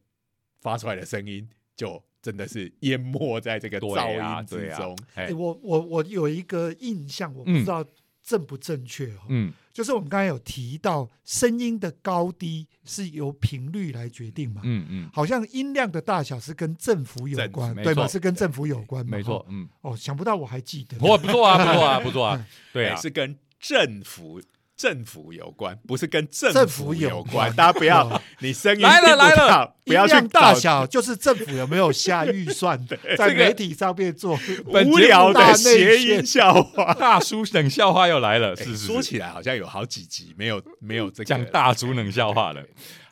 [0.61, 4.97] 发出来的声音就真的是淹没在这个噪音之中。
[5.37, 7.85] 我我我有一个印象，我不嗯知道
[8.23, 9.19] 正不正确哦。
[9.29, 14.61] 嗯就是我们刚才有提到，声音的高低是由频率来决定嘛？
[14.63, 18.07] 嗯嗯，好像音量的大小是跟振幅有关，对吧？
[18.07, 19.05] 是跟振幅有关？
[19.05, 20.97] 没错。，嗯，哦，想不到我还记得。
[20.97, 24.41] 不错不错啊，不错啊，不错啊， 对啊，哎是跟政府
[24.75, 27.53] 政府有关，不是跟政政府有有关。
[27.55, 34.37] 大家不要哦，你声音来了来了不要去大小就是政府有没有下预算 的在媒体上面做
[34.73, 36.93] 本无聊的谐宣音笑话。
[36.93, 42.61] 大叔冷笑话又来了，哎是说起来好像有好几集没有没有这个讲大叔冷笑话了。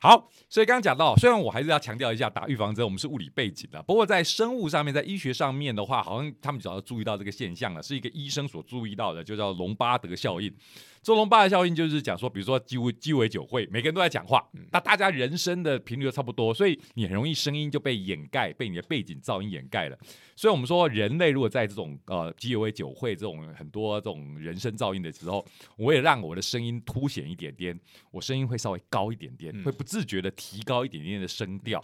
[0.02, 10.54] 好，所以刚刚讲到，虽然我还是要强调一下，打预防针我们是物理背景的，不过在生物上面，在医学上面的话，好像他们只要注意到这个现象了，是一个医生所注意到的，就叫隆巴德效应。
[11.03, 19.99] 这隆巴德效应就是讲说，比如说鸡尾鸡尾酒会，每个人都在讲话，那大家人声的频率都差不多，所以你很容易声音就被掩盖，被你的背景噪音掩盖了。
[20.33, 27.77] 所以我们说，人类如果在这种呃鸡尾酒会这种很多这种人声噪音的时候，我也让我的声音凸显一点点，
[28.09, 31.83] 我声音会稍微高一点点，嗯会不自觉的提高一点点的声调。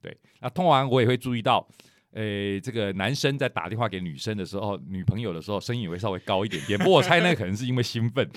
[0.00, 1.66] 对，那通常我也会注意到，
[2.14, 6.78] 呃，这个男生在打电话给女生的时候，女朋友的时候，声音也会稍微高一点点。
[6.78, 8.30] 不过我猜那可能是因为兴奋。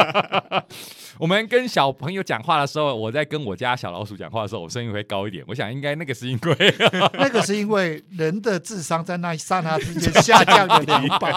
[1.18, 5.42] 我们跟小朋友讲话的时候，我在跟我家小老鼠讲话的时候，我声音会高一点。
[5.48, 6.74] 我想应该那个是因为
[7.14, 11.32] 那个是因为人的智商在那一刹那之间下降了两百。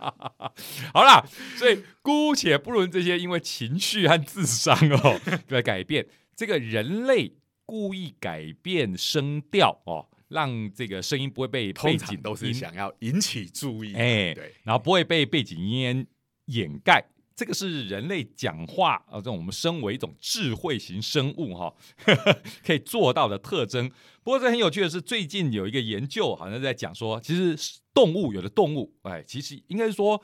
[0.94, 1.22] 好啦，
[1.56, 7.34] 所以姑且不论这些因为情绪和智商哦的改变，这个人类
[7.66, 13.94] 故意改变声调哦，让这个声音不会被背通景常都是音想要引起注意。
[13.94, 16.06] 哎对，然后不会被背景音
[16.46, 17.04] 掩盖。
[17.34, 21.74] 这个是人类讲话啊，这种我们身为一种智慧型生物哈、
[22.64, 23.88] 可以做到的特征。
[24.22, 30.22] 不过这很有趣的是，最近有一个研究好像在讲说，其实动物有的动物，哎，其实应该是说。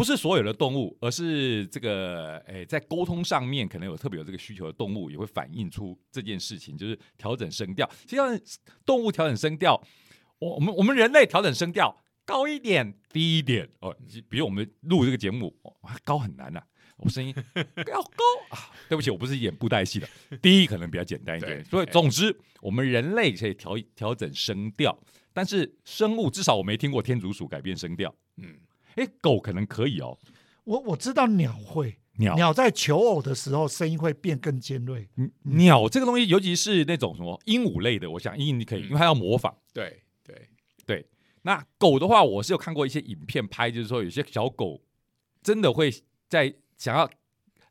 [0.00, 7.86] 不是所有的动物，而是这个诶，在沟通上面可能有特别有这个需求的动物，也会反映出这件事情，就是调整声调。
[8.00, 8.40] 实际上，
[8.86, 9.78] 动物调整声调，
[10.38, 13.94] 我我们我们人类调整声调高一点、低一点哦。
[14.30, 16.62] 比如我们录这个节目，哦、高很难呐、
[16.96, 17.34] 我声音
[17.76, 18.24] 要高
[18.56, 18.72] 啊。
[18.88, 20.08] 对不起，我不是演布袋戏的，
[20.40, 21.62] 低可能比较简单一点。
[21.66, 24.98] 所以总之，我们人类可以调调整声调，
[25.34, 28.14] 但是生物至少我没听过天竺鼠改变声调。
[28.38, 28.56] 嗯，
[29.00, 30.18] 哎，狗可能可以哦。
[30.64, 35.08] 我我知道鸟会，鸟鸟在求偶的时候声音会变更尖锐。
[35.16, 39.56] 嗯鸟这个东西，尤其是那种什么鹦鹉类的，我想鹦鹉可以，嗯因为它要模仿。
[39.72, 40.48] 对对，
[40.84, 41.06] 对，
[41.42, 44.80] 那狗的话，我是有看过一些影片拍，就是说有些小狗
[45.42, 45.90] 真的会
[46.28, 47.10] 在想要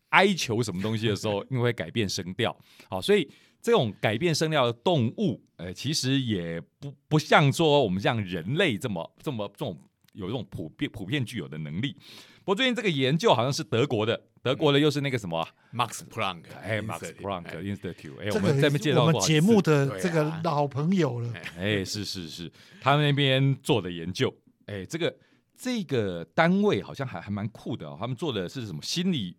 [0.10, 2.58] 哀求什么东西的时候，因为会改变声调。
[2.90, 3.30] 好，所以
[3.62, 9.78] 这种改变声调的动物，呃，其实也不不像说我们像人类这么这么这种
[10.14, 11.96] 有这种普遍普遍具有的能力。
[12.40, 17.62] 不过最近这个研究好像是德国的，德国的又是那个什么啊，Max Planck，哎，Max Planck 哎。
[17.62, 21.32] Institute，哎，这我们这边介绍个我们节目的这个啊老朋友了。
[21.58, 24.34] 哎，是是是，他们那边做的研究，
[24.66, 25.16] 哎，这个
[25.56, 28.82] 这个单位好像还还蛮酷的哦，他们做的是什么？
[28.82, 29.38] 心理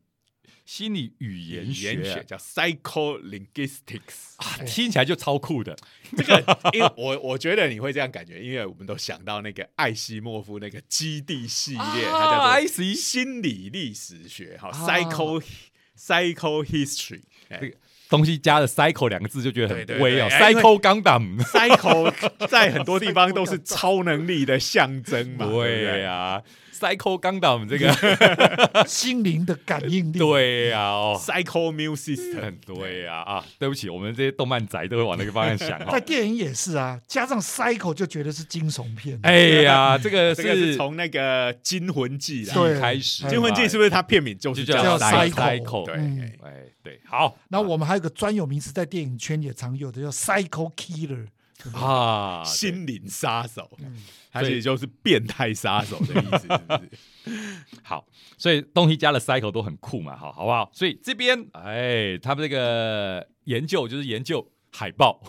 [0.65, 1.93] 心理语言语学啊。
[1.93, 4.37] 言学叫 psycholinguistics。
[4.37, 5.77] 啊，听起来就超酷的。
[6.17, 15.43] 这个，因为我我觉得你会这样感觉，因为我们都想到那个艾希莫夫那个基地系列，它叫，IC 心理历史学，哈啊，psycho
[15.99, 17.59] psycho history，哎。
[17.61, 17.77] 这个
[18.09, 22.13] 东西加了 “psycho” 两个字就觉得很威哦，“psycho Gundam”，“psycho”
[22.49, 26.05] 在很多地方都是 超能力的象征嘛，对不对
[26.87, 26.89] 对？
[26.89, 30.19] 呀，“cycle Gundam” 这个， 心灵的感应力。
[30.19, 36.01] 对呀，哦，psycho system， 对呀啊，对不起，我们这些动漫宅都会往那个方向想在哦。
[36.01, 39.19] 电影也是啊，加上 cycle 就觉得是惊悚片。
[39.23, 46.53] 哎呀， 这个这个是从那个《惊魂记》来对，开始，《惊魂记》是不是它片名就是就叫叫 psycho？cycle 对，嗯哎哎，
[46.83, 51.27] 对，好，然后我们还有个专有名词，在电影圈也常有的叫 psycho killer。
[51.75, 53.97] 啊，心灵杀手，嗯
[54.33, 56.73] 它其实就是变态杀手的意思，是不
[57.31, 57.59] 是？
[57.83, 58.07] 好，
[58.39, 60.71] 所以东西加了 cycle 都很酷嘛，好，好不好？
[60.73, 65.21] 所以这边，哎，他们这个研究就是研究海豹。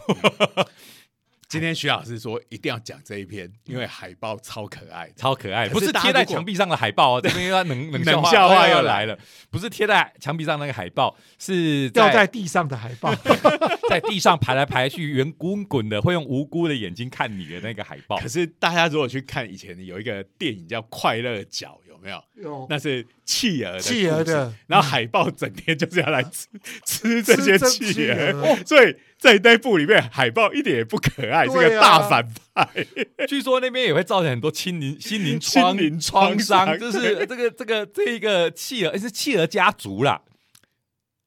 [1.51, 5.11] 今天徐老师说一定要讲这一篇，因为海报超可爱。
[5.17, 8.21] 超可爱，不是贴在墙壁上的海报哦， 这边要冷冷笑话。
[8.21, 13.13] 冷笑话又又来来了，不是贴在墙壁上那个海报，是掉在地上的海报，
[13.89, 18.17] 在地上排来排去，圆滚滚的，会用无辜的眼睛看你的那个海报。
[18.17, 18.29] 可。
[18.29, 22.23] 是大家如果去看以前有一个电影叫《快乐角》，有没有？
[22.41, 22.65] 有。
[22.69, 24.53] 那是企鹅的企鹅的。
[24.67, 26.47] 然后海豹整天就是要来吃
[26.85, 28.55] 吃这些企鹅。
[28.65, 32.67] 所以在那部里面，海豹一点也不可爱，是啊个大反派。
[33.29, 40.21] 据说那边也会造成很多心灵心灵创心灵创创伤伤，就是这个这个这一个企鹅是企鹅家族啦，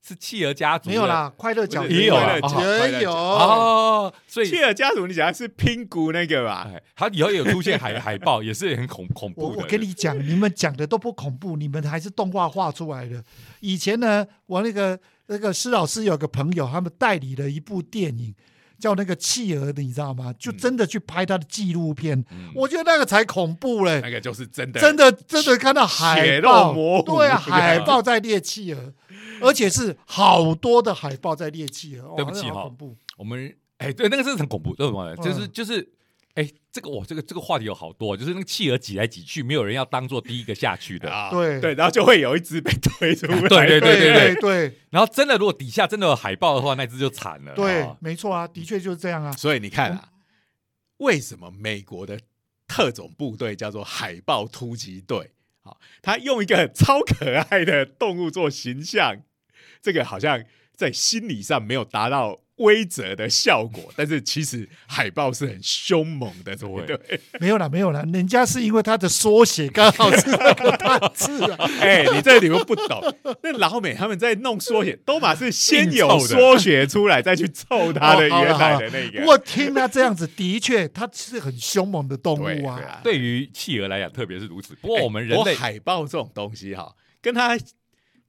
[0.04, 6.68] 是企鹅家族没有啦，快乐角也有也有哦，所以企鹅家族，你讲的是拼骨那个吧？
[6.74, 9.56] 哎，他以后有出现海海豹，也是很恐恐怖的。
[9.58, 13.22] 我我跟你讲，你们讲的都不恐怖，你们还是动画画出来的。
[13.60, 18.34] 以前呢，我那个那个施老师有个朋友，他们代理了一部电影，
[18.78, 20.34] 叫那个企鹅，你知道吗？
[20.38, 24.00] 就真的去拍他的纪录片，嗯我觉得那个才恐怖嘞。
[24.02, 28.92] 那个就是真的，真的真的看到海血豹，对啊， 海豹在猎企鹅，
[29.40, 32.10] 而且是好多的海豹在猎企鹅。
[32.10, 32.70] 哇对不起哈。
[33.16, 35.14] 我们哎，对，那个真的很恐怖，对吗？
[35.16, 35.88] 就是嗯就是。
[36.34, 41.08] 哎，这个我这个这个话题有好多，就是那个企鹅挤来挤去，没有人要当做第一个下去的。
[41.08, 47.54] 啊，对对，然后就会有一只被推出来， 对对对对对对然后真的，如果底下真的有海豹的话，那只就惨了。
[47.54, 49.30] 对哦，没错啊，的确就是这样啊。
[49.32, 50.08] 所以你看啊，
[50.96, 52.18] 为什么美国的
[52.66, 55.30] 特种部队叫做海豹突击队？
[55.62, 59.22] 好，他用一个超可爱的动物做形象，
[59.80, 60.42] 这个好像
[60.74, 66.98] 在心理上没有达到威则的效果，但是其实海豹是很凶猛的，对不对？
[67.40, 71.68] 没有啦，没有啦，人家是因为它的缩写刚好是那个大字啊。
[71.80, 73.02] 哎、你这你们不懂，
[73.42, 79.26] 那老美他们在弄缩写，都嘛是先有缩写出来，再去凑它的原来的那个。
[79.26, 83.00] 我听他这样子，的确它是很凶猛的动物啊。
[83.02, 84.74] 对，于企鹅来讲，特别是如此。
[84.76, 87.58] 不过我们人类海豹这种东西哈，跟它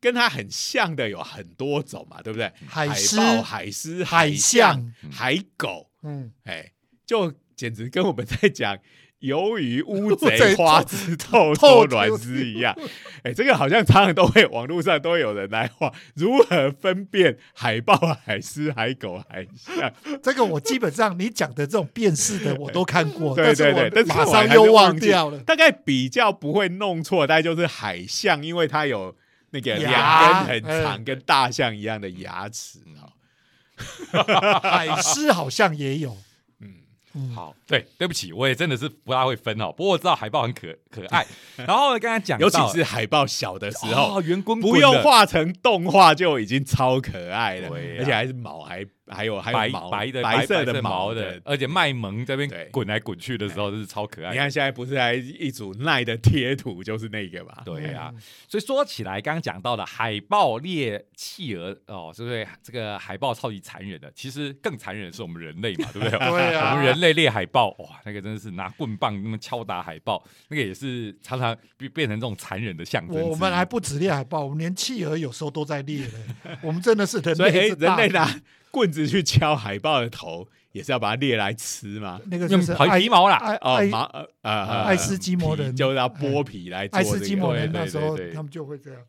[0.06, 2.52] 跟它很像的有很多种嘛，对不对？
[2.68, 6.74] 海狮豹、海狮、海象象、海狗，嗯，哎，
[7.08, 8.78] 就简直跟我们在讲
[9.22, 12.78] 鱿鱼、乌贼、 花枝、透透 卵丝一样。
[13.24, 19.92] 哎，这个好像常常都会网络上都有人来画如何分辨海豹、海狮、海狗、海象。
[20.22, 25.40] 这个我基本上你讲的这种辨识的我都看过，对对对，但马上又忘掉了。
[25.40, 29.16] 大概比较不会弄错，大概就是海象，因为它有
[29.56, 34.60] 那个两牙根很长，跟大象一样的牙齿哈。
[34.62, 36.18] 海狮好像也有，
[36.60, 36.76] 嗯，
[37.14, 39.72] 嗯，好，对，对不起，我也真的是不大会分哦。
[39.72, 41.26] 不过我知道海豹很可可爱。
[41.56, 51.42] 然后呢，刚才讲到，尤其是海豹小的时候，哦，圆滚滚不用画成动画就已经超可爱了，啊而且还是毛还还有还白有毛白的白色的的毛的，。
[51.46, 54.32] 而且卖萌这边对滚来滚去的时候，真是超可爱。
[54.32, 57.62] 你看现在不是还一组耐的贴图，就是那个嘛？
[57.64, 64.12] 对啊嗯，所以说起来，刚刚讲到的海豹猎企鹅哦，是不是这个海豹超级残忍的？
[64.16, 66.18] 其实更残忍的是我们人类嘛，对不对？
[66.18, 73.16] 对啊我们人类猎海豹，哇，那个真的是拿棍棒那么敲打海豹，那个也是常常变变成这种残忍的象征。
[73.22, 76.58] 我我们还不止猎海豹，我们连企鹅有时候都在猎的。
[76.62, 78.42] 我们真的是人所以哎类人类拿
[78.76, 82.20] 棍子去敲海豹的头，也是要把它猎来吃吗？
[82.30, 87.18] 那个就用皮是爱皮毛啦，哦，毛呃呃爱斯基摩人皮就是要剥皮来做爱这个。
[87.18, 89.00] 斯基摩人那时候他们就会这样。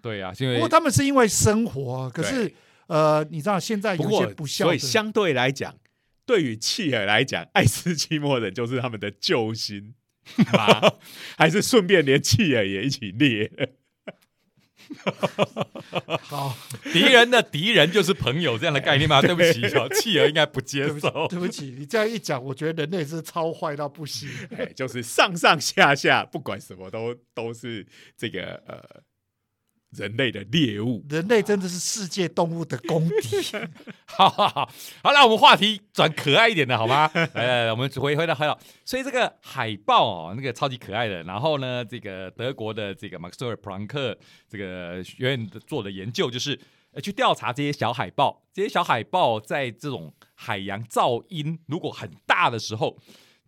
[0.00, 2.52] 对啊，因为不过他们是因为生活啊，可是
[2.88, 5.72] 呃，你知道现在有一些不孝，所以相对来讲，
[6.26, 9.94] 对于企鹅来讲，爱斯基摩人就是他们的救星
[10.52, 10.94] 吗？
[11.38, 13.68] 还是顺便连企鹅也一起猎了？
[16.22, 16.56] 好，
[16.92, 19.20] 敌人的敌人就是朋友这样的概念吗？
[19.20, 21.28] 对不起小，企鹅应该不接受，。
[21.28, 24.28] 对不起，你这样一讲，我觉得人类是超坏到不行。
[24.56, 27.86] 哎，就是上上下下，不管什么都都是
[28.16, 28.82] 这个呃
[29.92, 31.04] 人类的猎物。
[31.08, 33.42] 人类真的是世界动物的公敌。
[34.06, 34.70] 好好好，
[35.02, 37.10] 好，那我们话题转可爱一点的好吗？
[37.14, 41.22] 来来来，我们回回到回到，所以这个海豹哦，那个超级可爱的。
[41.22, 44.16] 然后呢，这个德国的这个马克思尔普朗克
[44.48, 46.58] 这个学院的做的研究，就是
[46.92, 52.98] 呃去调查这些小海豹，这些小海豹在这种海洋噪音如果很大的时候。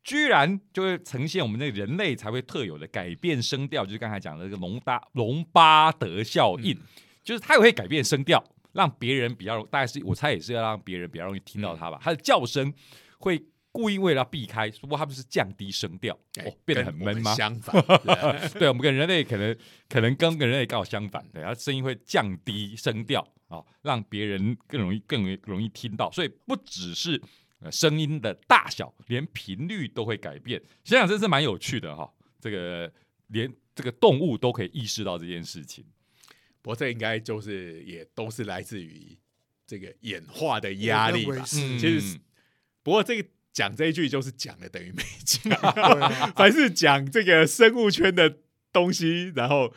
[0.05, 6.79] 居然就会呈现我们那个人类才会特有的改变声调，就是刚才讲的这个隆达隆巴德效应，
[7.23, 11.99] 就是它也会改变声调，让别人比较容，大概是我猜也是要让别人比较容易听到它吧。
[12.03, 12.71] 它的叫声
[13.19, 13.43] 会
[13.73, 17.35] 故意为了要避开，不过它不是降低声调，哎哦，变得很闷吗？
[17.35, 19.57] 相反，对 对，我们跟人类可能
[19.89, 26.11] 可能跟跟人类刚好相反，对，它声音会降低声调哦，让别人更容易更容易容易听到。
[26.13, 27.21] 所以不只是
[27.61, 30.63] 呃声音的大小，连频率都会改变。
[30.85, 32.93] 想想真是蛮有趣的哈、这个
[33.29, 35.85] 连这个动物都可以意识到这件事情。
[36.63, 39.19] 不过这应该就是也都是来自于
[39.67, 41.43] 这个演化的压力吧。
[41.45, 42.19] 其实是
[42.83, 45.53] 不过这个讲这一句就是讲了等于没讲，
[46.35, 48.39] 凡是讲这个生物圈的
[48.73, 49.75] 东西，然后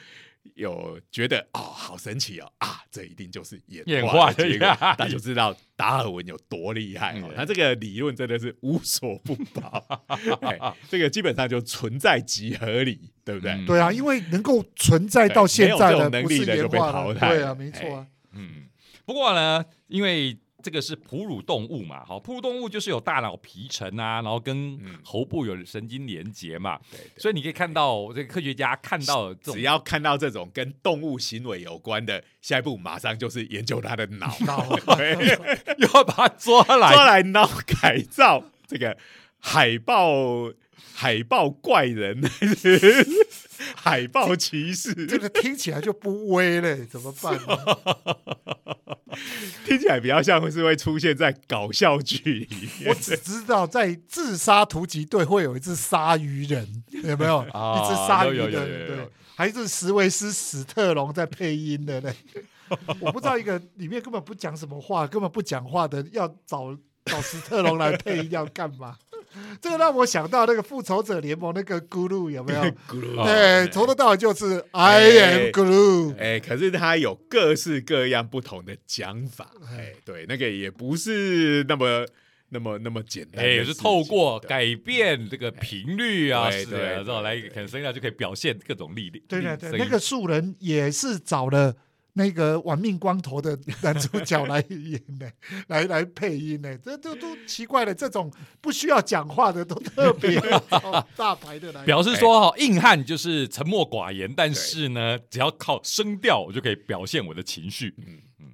[0.56, 7.30] 有觉得哦好神奇哦啊，这一定就是演演化化的结果的压力，那就知道达尔文有多厉害哦。
[7.30, 7.34] 嗯。
[7.36, 10.06] 他这个理论真的是无所不包，
[10.42, 13.52] 哎这个基本上就存在即合理，对不对？
[13.52, 13.66] 嗯。
[13.66, 17.36] 对啊，因为能够存在到现在的，能不是力的就被演化，淘汰了。
[17.36, 18.66] 对啊，没错啊，嗯，
[19.06, 20.38] 不过呢，因为
[20.68, 25.00] 这个是哺乳动物嘛，好，哺乳动物就是有大脑皮层啊，然后跟嗯。
[25.02, 27.22] 喉部有神经连接嘛，对对。
[27.22, 34.28] 所以你可以看到这个科学家看到这种只要看到这种跟动物行为有关的，下一步马上就是研究它的脑，
[35.80, 37.50] 又要把它抓来，抓来脑
[37.82, 38.98] 改造这个
[39.40, 40.52] 海豹
[41.00, 42.20] 海豹怪人，
[43.78, 47.56] 海豹骑士，这个听起来就不威嘞， 怎么办呢？
[49.64, 52.96] 听起来比较像是会出现在搞笑剧里面我。
[52.96, 56.68] 只知道在自杀突击队会有一只鲨鱼人，
[57.04, 57.46] 有没有？
[57.52, 62.12] 啊一只鲨鱼人，有有对，还是史维斯史特龙在配音的嘞。
[63.00, 66.76] 我不知道一个里面根本不讲什么话，根本不讲话的，要找
[67.06, 68.98] 找史特龙来配音要干嘛？
[69.62, 72.62] 这个让我想到那个复仇者联盟那个咕噜有没有？
[72.88, 76.16] 咕噜对，从头到尾就是 I 哎 am Glue。
[76.18, 82.06] 哎、可是它有各式各样不同的讲法，哎、对，那个也不是那么
[82.50, 89.24] 那么那么简单的哎，事情，是透过改变这个频率啊，是的，对对然后来可能声音就可以表现各种力量。
[89.28, 91.76] 对对对，那个树人也是找了
[92.18, 95.32] 那个玩命光头的男主角来演的，
[95.70, 97.94] 来 来配音的，这都都奇怪了。
[97.94, 100.36] 这种不需要讲话的都特别
[100.70, 101.86] 找大牌的来。
[101.86, 107.94] 表示说哈，硬汉就是沉默寡言，但是呢，只要靠声调，我就可以表现我的情绪。
[108.00, 108.46] 嗯嗯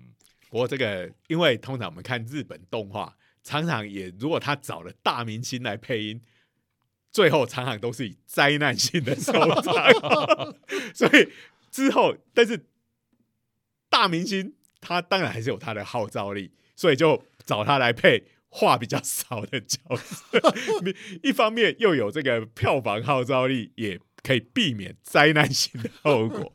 [0.50, 6.22] 不过这个，因为通常我们看日本动画，常常也如果他找了大明星来配音，
[7.12, 9.74] 最后常常都是以灾难性的收场。
[10.94, 11.30] 所以
[11.72, 12.66] 之后，但是
[14.04, 20.54] 大明星他当然还是有他的号召力，所以就找他来配话比较少的角色。
[21.24, 26.54] 一方面又有这个票房号召力，也可以避免灾难性的后果。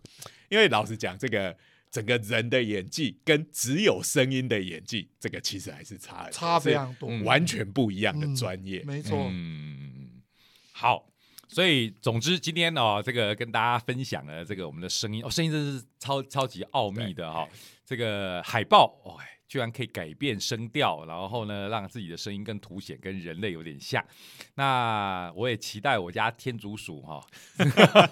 [0.50, 1.56] 因为老实讲，这个
[1.90, 8.82] 整个人的演技跟只有声音的演技，这个其实还是差差非常多，完全不一样的嗯专业。
[8.84, 9.26] 没错。
[9.30, 10.20] 嗯，
[10.72, 11.08] 好。
[11.58, 17.48] 所以，总之，今天哦，这个跟大家分享了这个我们的声音哦，声音真是超超级奥秘的哈、
[17.84, 24.00] 这个海豹哦，哎居然可以改变声调，然后呢，让自己的声音更凸显，跟人类有点像。
[24.54, 27.26] 那我也期待我家天竺鼠哈、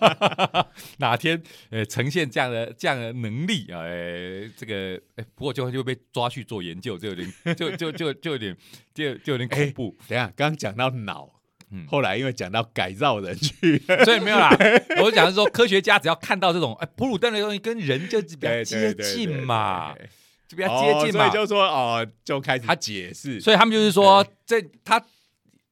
[0.99, 1.41] 哪天
[1.71, 8.57] 呃呈现这样的这样的能力啊，哎，这个哎，不过就就被抓去做研究，就有点就就就就有点
[8.93, 9.97] 就就有点恐怖。
[10.09, 11.36] 等下，刚刚讲到脑，
[11.71, 11.87] 嗯。
[11.87, 14.51] 后来因为讲到改造人去， 所以没有啦，
[15.03, 20.07] 我讲的是说，科学家只要看到这种哎哺乳动物的东西跟人就比较接近嘛，对对对。
[20.07, 20.11] 对
[20.49, 21.27] 就比较接近嘛。
[21.27, 25.05] 哦所以，就说哦，就开始他解释，所以他们就是说，这他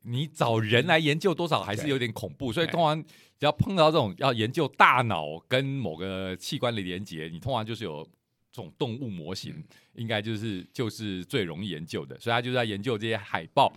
[0.02, 3.00] 你找人来研究多少还是有点恐怖，所以通常
[3.38, 8.02] 只要碰到这种要研究大脑跟某个器官的连接，你通常就是有
[8.50, 9.54] 这种动物模型，
[9.94, 13.72] 应该就是就是最容易研究的，所以他就是在研究这些海豹。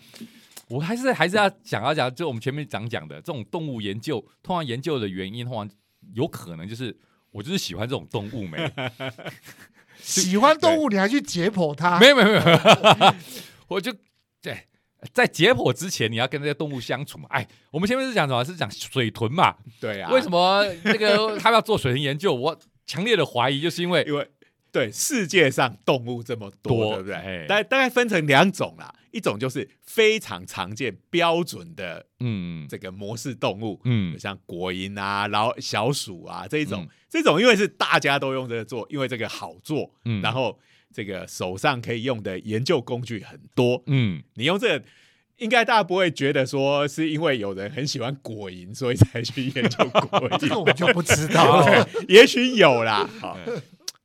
[0.69, 5.69] 我还是还是要讲要讲，就我们前面讲讲的这种动物研究，通常研究的原因，通常
[6.13, 6.95] 有可能就是
[7.31, 8.71] 我就是喜欢这种动物没，
[9.99, 11.99] 喜欢动物，你还去解剖它？
[11.99, 13.15] 没有没有没有，
[13.67, 13.93] 我就
[14.41, 14.67] 对，
[15.13, 17.27] 在解剖之前，你要跟这些动物相处嘛。
[17.29, 18.43] 哎，我们前面是讲什么？
[18.43, 19.55] 是讲水豚嘛？
[19.79, 22.33] 对啊，为什么那个他们要做水豚研究？
[22.33, 24.29] 我强烈的怀疑，就是因为因为
[24.71, 27.47] 对世界上动物这么多，多对不嘿对？
[27.47, 40.59] 大大概分成两种啦，一种就是非常常见标准的嗯这个模式动物，嗯像果蝇啊、老小鼠啊这一种，嗯这种因为是大家都用这个做，因为这个好做，嗯然后
[40.93, 44.85] 这个手上可以用的研究工具很多，嗯，你用这个。
[45.37, 50.59] 应该大家不会觉得说是因为有人很喜欢果蝇，所以才去研究果 这个蝇。
[50.59, 51.87] 我们就不知道 了。
[52.07, 53.07] 也许有啦。
[53.21, 53.37] 好，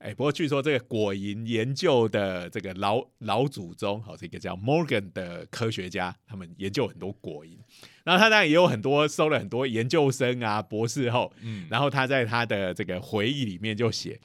[0.02, 7.56] 哎，不过据说这个果蝇研究的这个老老祖宗，好是一个叫 Morgan 的科学家，他们研究很多果蝇，
[8.02, 11.68] 然后他当然也有很多收了很多研究生啊、博士后，嗯。
[11.70, 14.20] 然后他在他的这个回忆里面就写，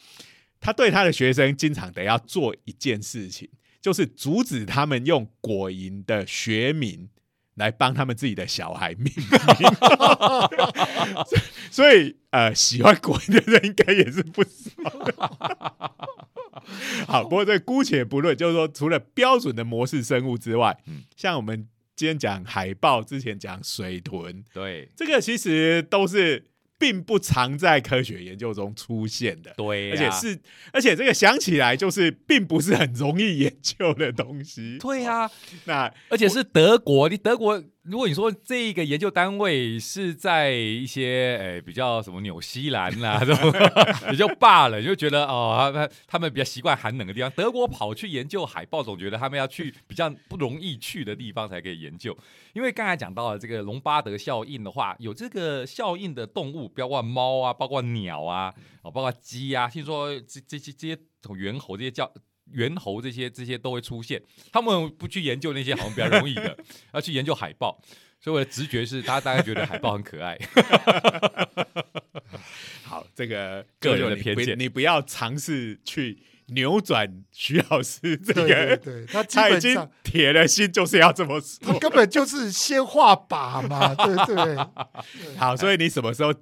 [0.60, 3.48] 他对他的学生经常得要做一件事情，
[3.80, 7.08] 就是阻止他们用果蝇的学名
[7.58, 9.28] 来帮他们自己的小孩命名。
[11.70, 15.14] 所以呃，喜欢果蝇的人应该也是不少的。
[17.08, 26.46] 好，不过这姑且不论，就是说，除了标准的模式生物之外，嗯像我们今天讲海豹，之前讲水豚，对这个其实都是
[26.80, 30.40] 并不常在科学研究中出现的，对、啊，而且是，
[30.72, 34.78] 而且这个想起来就是并不是很容易研究的东西。
[34.80, 35.30] 对啊，
[35.66, 43.54] 那而且是德国，你德国，如果你说这个研究单位是在一些诶、比较什么纽西兰 啦、这种
[44.12, 47.32] 也就罢了，你就觉得哦，他们他们比较习惯寒冷的地方。
[47.32, 52.18] 德国跑去研究海豹，总觉得他们要去比较不容易去的地方才可以研究。
[52.52, 60.98] 因为刚才讲到了这个隆巴德效应的话，有这个效应的动物，包括猫啊，包括鸟啊，哦，包括鸡啊，听说这这些这些
[61.38, 62.12] 猿猴这些叫。
[62.52, 64.22] 猿猴这些这些都会出现，
[64.52, 66.58] 他们不去研究那些好像比较容易的，
[66.94, 67.80] 要去研究海豹。
[68.20, 70.38] 所以我的直觉是，大家大概觉得海豹很可爱。
[72.84, 76.18] 好，这个个人的偏见你不要尝试去
[76.48, 81.80] 扭转徐老师这对对个，对，他他已经铁了心就是要这么说他。
[81.80, 84.56] 根本就是先画靶嘛，对不 对？
[85.38, 86.34] 好，所以你什么时候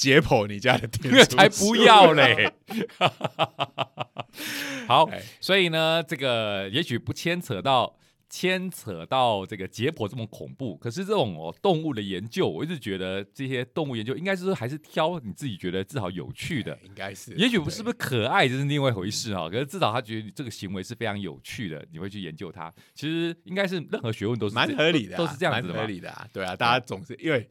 [0.00, 1.36] 解剖你家的天竺鼠？
[1.36, 2.50] 才不要嘞！
[4.88, 7.98] 好哎，所以呢，这个也许不牵扯到
[8.30, 16.78] 牵扯到这个解剖这么恐怖，可是这种哦动物的研究，我一直觉得这些动物研究应该是还是挑你自己觉得至少有趣的。
[16.82, 19.50] 应该是，也许不是不是可爱，这是另外一回事哈。
[19.50, 22.72] 可是至少他觉得你这个行为是非常有趣的，你会去研究它。
[22.94, 25.86] 其实应该是任何学问都是蛮合理的啊、都是这样子的蛮合。
[25.86, 26.26] 理的啊。
[26.32, 27.46] 对啊，大家总是因为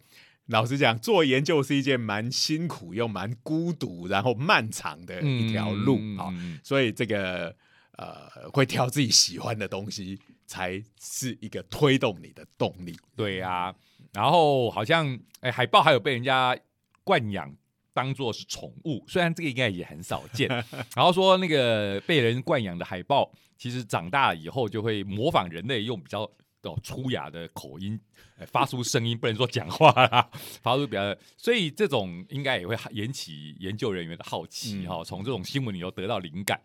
[0.49, 6.33] 老实讲，做研究是一件蛮辛苦又蛮孤独，然后漫长的一条路啊、
[6.63, 7.55] 所以这个
[7.97, 12.97] 呃，会挑自己喜欢的东西，才是一个推动你的动力。
[13.15, 13.73] 对啊，
[14.11, 16.57] 然后好像哎，海豹还有被人家
[17.03, 17.55] 惯养
[17.93, 20.47] 当做是宠物，虽然这个应该也很少见。
[20.95, 26.29] 然后说那个被人惯养的海豹，其实长大以后就会模仿人类，用比较
[26.63, 27.99] 哦粗哑的口音、
[28.37, 30.29] 呃发出声音，不能说讲话啦，
[30.61, 36.59] 发出比较，所以这种应该也会引起研究人员的好奇嗯哈、从这种新闻里头得到灵感。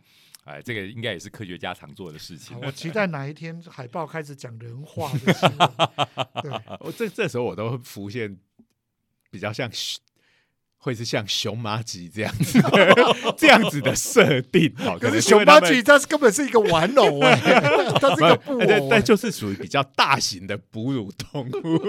[0.45, 2.55] 哎，这个应该也是科学家常做的事情。
[2.61, 5.71] 我 期待哪一天海豹开始讲人话的新闻。
[6.43, 8.37] 对， 我这这时候我都会浮现
[9.31, 10.03] 比较像熊。
[10.85, 12.95] 会是像熊麻吉这样子的
[13.39, 17.35] 这样子的设定，好， 可是熊猫为他们吉它是根本是一个玩偶哎，
[17.99, 21.81] 它是一个布偶哎，但就是属于比较大型的哺乳动物。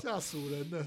[0.00, 0.86] 吓死人了。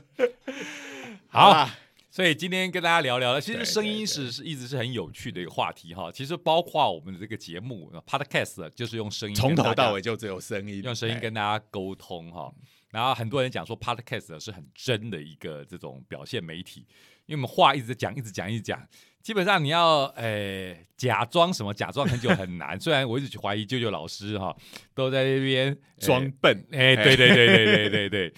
[1.28, 1.78] 好啊，
[2.10, 6.12] 所以今天跟大家聊聊，其对实声音是是一直是很有趣的一个话题哈。
[6.12, 12.52] 其实包括我们的这个节目 Podcast，就是用声音从头到尾就只有声音，用声音哎跟大家沟通哈。
[12.96, 16.88] 然后很多人讲说 Podcast 是很真的一个这种表现媒体，
[17.26, 18.82] 因为我们话一直在讲，一直讲，一直讲，
[19.22, 22.80] 基本上你要诶假装什么，假装很久很难。
[22.80, 24.56] 虽然我一直怀疑舅舅老师哈
[24.96, 28.34] 都在那边装笨，哎，对对对对对对对，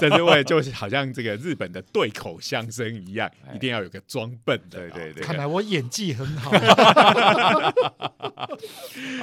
[0.00, 3.54] 这 是为就是好像这个日本的对口相声一样，哎。
[3.54, 5.22] 一定要有个装笨的，对对对。
[5.22, 6.50] 看来我演技很好。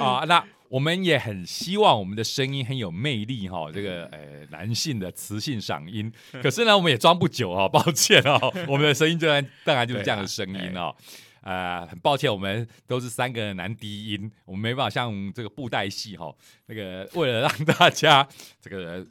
[0.00, 4.18] 啊，那我们也很希望我们的声音很有魅力哈，这个呃
[4.50, 6.10] 男性的磁性嗓音。
[6.42, 10.94] 可是呢，我们也装不久哈，抱歉哦， 我们的声音当然当然就是这样的声音哦。
[11.42, 16.34] 呃，很抱歉，我们都是三个男低音，我们没办法像这个布袋戏哈，
[16.66, 18.26] 那个为了让大家
[18.60, 19.06] 这个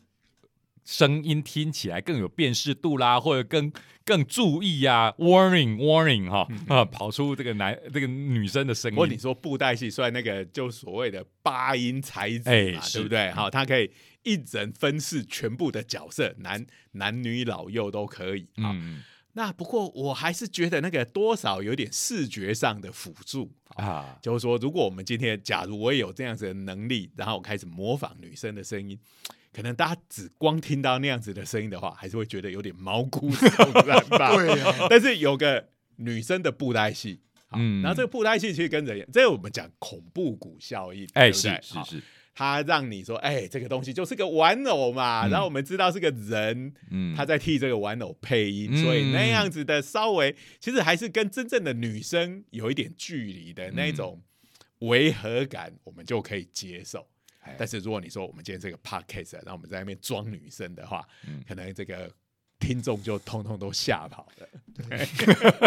[0.84, 3.71] 声音听起来更有辨识度啦，或者更
[4.03, 8.95] 更注意啊，warning warning 哈啊，跑出这个男这个女生的声音。
[8.95, 13.29] 不过你说布袋戏，算那个就所谓的八音才子嘛，对不对？
[13.32, 13.91] 好，他可以
[14.23, 18.47] 一人分饰全部的角色，男男女老幼都可以。
[18.55, 19.03] 啊，嗯
[19.34, 23.51] 那不过我还是觉得那个多少有点视觉上的辅助。
[23.75, 28.99] 啊，就是说，如果我们今天假如我也有这样子的能力，然后我开始模仿女生的声音，
[29.53, 34.36] 可能大家只光听到那样子的声音的话，还是会觉得有点毛骨悚然吧。
[34.36, 37.21] 对呀，但是有个女生的布袋戏，
[37.53, 42.03] 嗯嗯，然后这个布袋戏其实跟人，这个我们讲恐怖谷效应，哎，是是是，
[42.34, 45.29] 它让你说，哎，这个东西就是个玩偶嘛，嗯。
[45.29, 48.84] 然后我们知道是个人，嗯，他在替这个玩偶配音，嗯。
[48.84, 54.21] 所以那样子的稍微其实还是跟真正的女生有一点距离的那种
[54.79, 57.05] 违和感，我们就可以接受。
[57.41, 61.43] 哎但是如果你说我们今天这个 podcast，然后我们在那边装女生的话，嗯。
[61.47, 62.09] 可能这个
[62.62, 64.47] 听众就通通都吓跑了。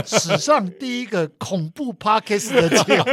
[0.07, 3.05] 史上第一个恐怖 podcast 的节目，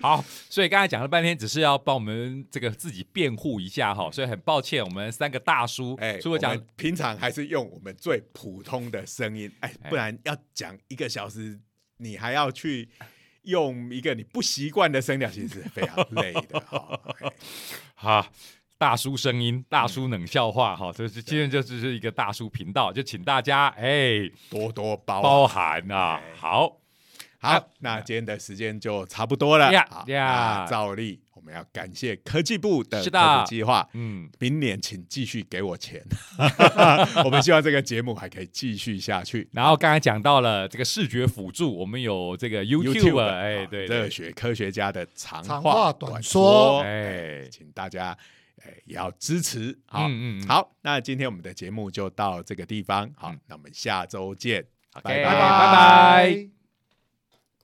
[0.00, 11.58] 好，所以刚才讲了半天，只是要帮我们这个自己辩护一下哈，所以很抱歉，我们三个大叔，哎，除了讲我们平常还是用我们最普通的声音，哎，哎不然要讲一个小时，
[11.98, 12.88] 你还要去
[13.42, 17.00] 用一个你不习惯的声调，其实是非常累的哈。
[17.20, 17.30] 哎
[17.94, 18.30] 哈。
[18.78, 25.80] 大叔声音，大叔冷笑话，哈，这是今天就只是一个大叔频道，就请大家哎多多包包涵。
[25.80, 26.34] 涵啊哎。
[26.36, 26.76] 好，
[27.40, 29.72] 好，那今天的时间就差不多了。
[29.72, 33.02] 呀好照例我们要感谢科技部的
[33.46, 33.88] 计划。
[33.94, 36.02] 嗯，明年请继续给我钱，
[37.24, 39.48] 我们希望这个节目还可以继续下去。
[39.52, 48.16] 然后刚才讲到了这个视觉辅助，我们有这个 YouTube，哎，啊对，对热血科学家的长长话短说哎请大家
[48.62, 49.78] 哎也要支持。
[49.86, 56.55] 好，嗯嗯嗯好，那今天我们的节目就到这个地方，好，那我们下周见，OK，拜拜拜拜拜。